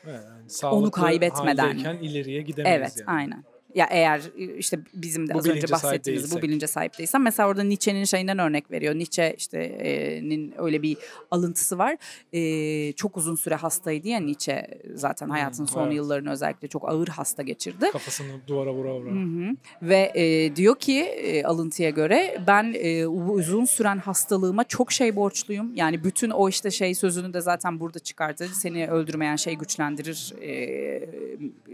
[0.07, 1.66] Evet, yani sağlıklı kaybetmeden.
[1.68, 3.16] haldeyken ileriye gidemeyiz Evet yani.
[3.18, 3.44] aynen.
[3.79, 4.22] Ya eğer
[4.59, 8.05] işte bizim de Bu az önce sahip bahsettiğimiz bu bilince sahip değilsen mesela orada Nietzsche'nin
[8.05, 8.95] şeyinden örnek veriyor.
[8.95, 10.97] Nietzsche işte e, öyle bir
[11.31, 11.97] alıntısı var.
[12.33, 15.97] E, çok uzun süre hastaydı ya Nietzsche zaten hayatının son evet.
[15.97, 17.91] yıllarını özellikle çok ağır hasta geçirdi.
[17.93, 19.11] Kafasını duvara vura vura.
[19.11, 19.57] Hı hı.
[19.83, 25.74] Ve e, diyor ki e, alıntıya göre ben e, uzun süren hastalığıma çok şey borçluyum.
[25.74, 28.49] Yani bütün o işte şey sözünü de zaten burada çıkarttı.
[28.55, 31.28] Seni öldürmeyen şey güçlendirir e,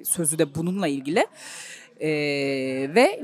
[0.05, 1.27] sözü de bununla ilgili.
[2.01, 2.09] E,
[2.95, 3.23] ve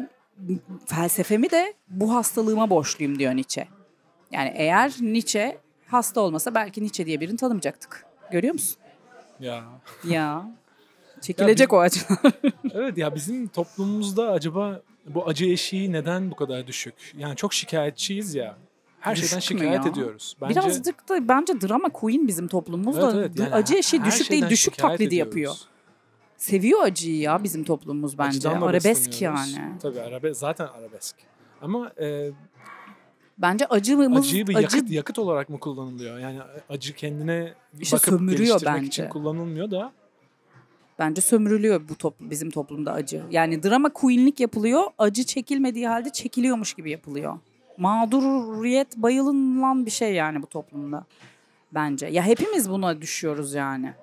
[0.87, 3.69] felsefemi de bu hastalığıma borçluyum diyor Nietzsche.
[4.33, 8.05] Yani eğer Nietzsche hasta olmasa belki Nietzsche diye birini tanımayacaktık.
[8.33, 8.77] Görüyor musun?
[9.41, 9.65] Ya.
[10.05, 10.51] Ya.
[11.21, 12.19] Çekilecek o acılar.
[12.75, 16.95] Evet ya bizim toplumumuzda acaba bu acı eşiği neden bu kadar düşük?
[17.19, 18.57] Yani çok şikayetçiyiz ya.
[19.01, 19.91] her şeyden Düşük mü şikayet ya?
[19.91, 20.37] ediyoruz.
[20.41, 23.13] Bence Birazcık da bence drama queen bizim toplumumuzda.
[23.15, 25.19] Evet, evet, yani acı eşiği düşük değil şeyden düşük taklidi ediyoruz.
[25.29, 25.55] yapıyor.
[26.41, 28.49] Seviyor acıyı ya bizim toplumumuz bence.
[28.49, 29.59] Arabesk yani.
[29.83, 31.17] Tabii arabe zaten arabesk.
[31.63, 32.31] Ama e,
[33.39, 36.19] Bence acımız acıyı bir acı yakıt yakıt olarak mı kullanılıyor?
[36.19, 36.39] Yani
[36.69, 38.87] acı kendine İşte bakıp sömürüyor bence.
[38.87, 39.93] için kullanılmıyor da
[40.99, 43.23] bence sömürülüyor bu top, bizim toplumda acı.
[43.31, 44.83] Yani drama queenlik yapılıyor.
[44.99, 47.39] Acı çekilmediği halde çekiliyormuş gibi yapılıyor.
[47.77, 51.05] Mağduriyet bayılınan bir şey yani bu toplumda.
[51.73, 52.07] Bence.
[52.07, 53.95] Ya hepimiz buna düşüyoruz yani.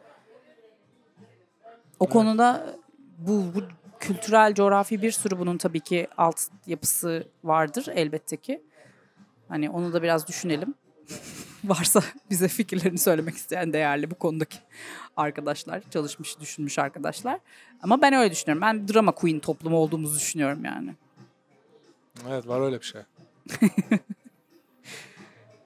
[2.00, 2.14] O Evet.
[2.14, 2.76] konuda
[3.18, 3.62] bu, bu
[4.00, 8.62] kültürel, coğrafi bir sürü bunun tabii ki alt yapısı vardır elbette ki.
[9.50, 10.74] Hani onu da biraz düşünelim.
[11.64, 14.58] Varsa bize fikirlerini söylemek isteyen değerli bu konudaki
[15.18, 17.40] arkadaşlar, çalışmış, düşünmüş arkadaşlar.
[17.82, 18.62] Ama ben öyle düşünüyorum.
[18.62, 20.96] Ben drama queen toplumu olduğumuzu düşünüyorum yani.
[22.30, 23.02] evet var öyle bir şey.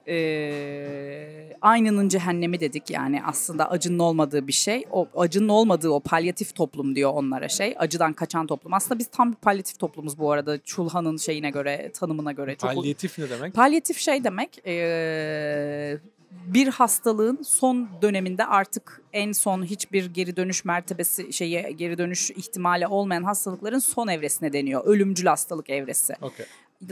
[0.08, 4.84] Ee, aynının cehennemi dedik yani aslında acının olmadığı bir şey.
[4.90, 7.74] O acının olmadığı o palyatif toplum diyor onlara şey.
[7.78, 8.74] Acıdan kaçan toplum.
[8.74, 10.58] Aslında biz tam bir palyatif toplumuz bu arada.
[10.58, 12.56] Çulhan'ın şeyine göre, tanımına göre.
[12.56, 13.54] Çok Palyatif ne demek?
[13.54, 15.98] Palyatif şey demek ee,
[16.46, 22.86] bir hastalığın son döneminde artık en son hiçbir geri dönüş mertebesi şeye geri dönüş ihtimali
[22.86, 24.84] olmayan hastalıkların son evresine deniyor.
[24.84, 26.14] Ölümcül hastalık evresi.
[26.22, 26.46] Okey.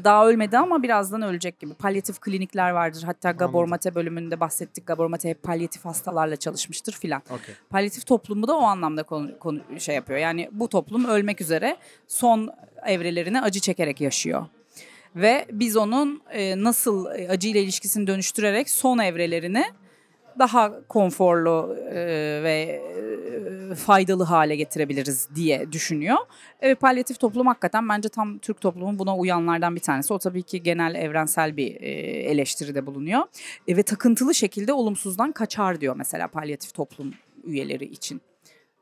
[0.05, 1.74] Daha ölmedi ama birazdan ölecek gibi.
[1.74, 3.03] Palyatif klinikler vardır.
[3.07, 3.70] Hatta Gabor Anladım.
[3.70, 4.86] Mate bölümünde bahsettik.
[4.86, 7.22] Gabor Mate hep palyatif hastalarla çalışmıştır filan.
[7.30, 7.55] Okey.
[7.70, 10.18] Palyatif toplumu da o anlamda konu, konu şey yapıyor.
[10.18, 11.76] Yani bu toplum ölmek üzere
[12.09, 12.51] son
[12.86, 14.47] evrelerini acı çekerek yaşıyor.
[15.16, 19.64] Ve biz onun e, nasıl e, acıyla ilişkisini dönüştürerek son evrelerini
[20.39, 21.95] daha konforlu e,
[22.43, 22.83] ve
[23.70, 26.16] e, faydalı hale getirebiliriz diye düşünüyor.
[26.61, 30.12] Evet palyatif toplum hakikaten bence tam Türk toplumun buna uyanlardan bir tanesi.
[30.12, 31.89] O tabii ki genel evrensel bir e,
[32.31, 33.22] eleştiride bulunuyor.
[33.68, 37.14] E, ve takıntılı şekilde olumsuzdan kaçar diyor mesela palyatif toplum
[37.45, 38.20] üyeleri için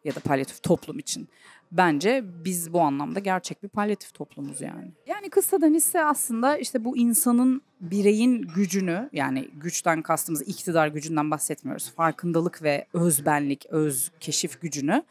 [0.05, 1.29] ya da palyatif toplum için.
[1.73, 4.93] Bence biz bu anlamda gerçek bir palyatif toplumuz yani.
[5.07, 11.91] Yani kıssadan ise aslında işte bu insanın bireyin gücünü yani güçten kastımız iktidar gücünden bahsetmiyoruz.
[11.91, 15.03] Farkındalık ve özbenlik, öz keşif gücünü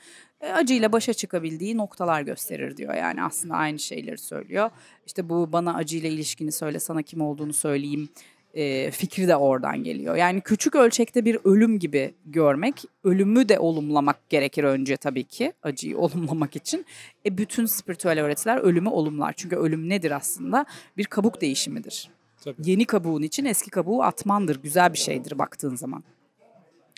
[0.41, 2.93] e, acıyla başa çıkabildiği noktalar gösterir diyor.
[2.93, 4.69] Yani aslında aynı şeyleri söylüyor.
[5.05, 8.09] İşte bu bana acıyla ilişkini söyle, sana kim olduğunu söyleyeyim
[8.53, 10.15] e, fikri de oradan geliyor.
[10.15, 15.97] Yani küçük ölçekte bir ölüm gibi görmek, ölümü de olumlamak gerekir önce tabii ki acıyı
[15.97, 16.85] olumlamak için.
[17.25, 19.33] E bütün spiritüel öğretiler ölümü olumlar.
[19.37, 20.65] Çünkü ölüm nedir aslında?
[20.97, 22.09] Bir kabuk değişimidir.
[22.43, 22.55] Tabii.
[22.65, 24.61] Yeni kabuğun için eski kabuğu atmandır.
[24.63, 26.03] Güzel bir şeydir baktığın zaman.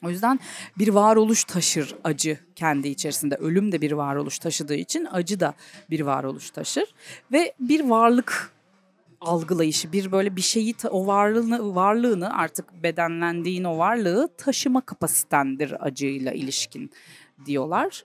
[0.04, 0.40] O yüzden
[0.78, 3.36] bir varoluş taşır acı kendi içerisinde.
[3.36, 5.54] Ölüm de bir varoluş taşıdığı için acı da
[5.90, 6.94] bir varoluş taşır.
[7.32, 8.52] Ve bir varlık
[9.22, 16.32] algılayışı, bir böyle bir şeyi o varlığını varlığını artık bedenlendiğin o varlığı taşıma kapasitendir acıyla
[16.32, 16.92] ilişkin
[17.46, 18.04] diyorlar.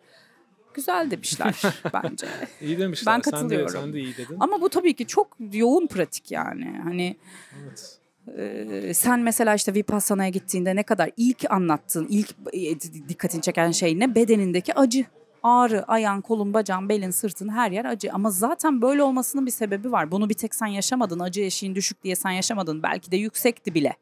[0.74, 1.60] Güzel demişler
[1.92, 2.26] bence.
[2.60, 3.14] İyi demişler.
[3.14, 3.80] Ben Sen de, katılıyorum.
[3.82, 4.36] sen de iyi dedin.
[4.40, 6.80] Ama bu tabii ki çok yoğun pratik yani.
[6.84, 7.16] Hani
[7.62, 7.98] Evet.
[8.38, 13.98] ee, sen mesela işte Vipassana'ya gittiğinde ne kadar ilk anlattığın, ilk e, dikkatini çeken şey
[13.98, 14.14] ne?
[14.14, 15.04] Bedenindeki acı.
[15.44, 18.12] Ağrı, ayağın, kolun, bacağın, belin, sırtın her yer acı.
[18.12, 20.10] Ama zaten böyle olmasının bir sebebi var.
[20.10, 21.18] Bunu bir tek sen yaşamadın.
[21.20, 22.82] Acı eşiğin düşük diye sen yaşamadın.
[22.82, 23.96] Belki de yüksekti bile.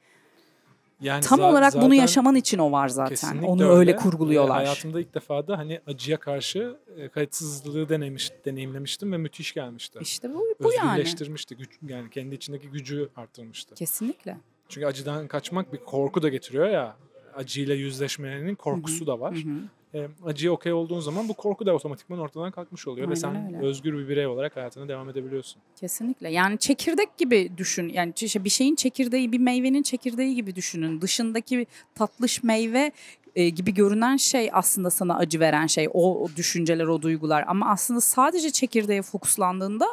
[1.00, 3.42] Yani Tam za- olarak bunu yaşaman için o var zaten.
[3.42, 4.56] Onu öyle, E, kurguluyorlar.
[4.56, 9.98] hayatımda ilk defa da hani acıya karşı e, kayıtsızlığı denemiş, deneyimlemiştim ve müthiş gelmişti.
[10.02, 10.90] İşte bu, bu yani.
[10.90, 11.56] Özgürleştirmişti.
[11.56, 13.74] Güç, yani kendi içindeki gücü arttırmıştı.
[13.74, 14.36] Kesinlikle.
[14.68, 16.96] Çünkü acıdan kaçmak bir korku da getiriyor ya.
[17.34, 19.34] Acıyla yüzleşmenin korkusu da var.
[19.34, 19.54] Hı hı.
[19.94, 23.08] E, acıya okey olduğun zaman bu korku da otomatikman ortadan kalkmış oluyor.
[23.08, 23.66] ve Aynen sen öyle.
[23.66, 25.62] özgür bir birey olarak hayatına devam edebiliyorsun.
[25.76, 26.30] Kesinlikle.
[26.30, 27.88] Yani çekirdek gibi düşün.
[27.88, 31.00] Yani işte bir şeyin çekirdeği, bir meyvenin çekirdeği gibi düşünün.
[31.00, 32.92] Dışındaki tatlış meyve
[33.36, 35.88] e, gibi görünen şey aslında sana acı veren şey.
[35.92, 37.44] O, o düşünceler, o duygular.
[37.46, 39.86] Ama aslında sadece çekirdeğe fokuslandığında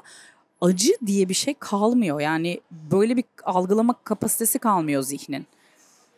[0.61, 2.19] acı diye bir şey kalmıyor.
[2.19, 5.45] Yani böyle bir algılama kapasitesi kalmıyor zihnin.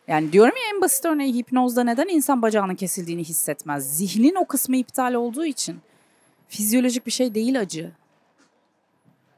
[0.08, 3.96] Yani diyorum ya en basit örneği hipnozda neden insan bacağının kesildiğini hissetmez?
[3.96, 5.80] Zihnin o kısmı iptal olduğu için.
[6.48, 7.92] Fizyolojik bir şey değil acı.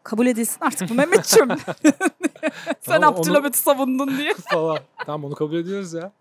[0.02, 1.48] Kabul edilsin artık bu Mehmetciğim.
[2.80, 4.34] Sen Tamam, onu- Abdülhamit'i savundun diye.
[4.52, 4.78] Falan.
[5.06, 6.12] tamam onu kabul ediyoruz ya.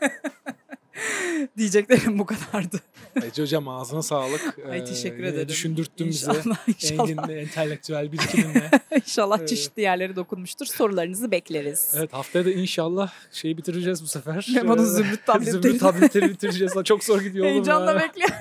[1.58, 2.80] Diyeceklerim bu kadardı.
[3.24, 4.58] Ece hocam ağzına sağlık.
[4.70, 5.48] Ay Ee, teşekkür yine ederim.
[5.48, 6.06] Düşündürttün.
[6.06, 7.00] İnşallah, inşallah.
[7.10, 8.70] Engin entelektüel birikiminle.
[8.96, 9.48] İnşallah Evet.
[9.48, 10.66] çeşitli yerlere dokunmuştur.
[10.66, 11.94] Sorularınızı bekleriz.
[11.96, 14.46] Evet haftaya da inşallah şeyi bitireceğiz bu sefer.
[14.54, 15.62] Memo'nun Ee, zümrüt tabletleri.
[15.62, 16.72] Zümrüt tabletleri bitireceğiz.
[16.84, 18.34] Çok zor gidiyor oğlum Heyecanla bekliyoruz.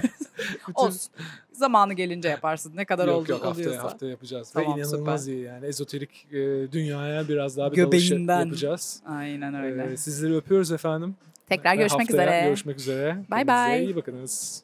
[0.68, 1.12] Bütün- Olsun.
[1.54, 2.72] Zamanı gelince yaparsın.
[2.76, 3.84] Ne kadar yok oldu, yok haftaya, oluyorsa.
[3.88, 4.52] haftaya yapacağız.
[4.52, 5.66] Tamam, Ve inanılmaz iyi yani.
[5.66, 6.36] Ezoterik e,
[6.72, 8.40] dünyaya biraz daha bir Göbeğinden.
[8.46, 9.00] yapacağız.
[9.06, 9.94] Aynen öyle.
[9.94, 11.16] E, sizleri öpüyoruz efendim.
[11.52, 12.42] Tekrar görüşmek üzere.
[12.46, 13.18] Görüşmek üzere.
[13.32, 13.84] Bay bay.
[13.84, 14.64] iyi bakınız.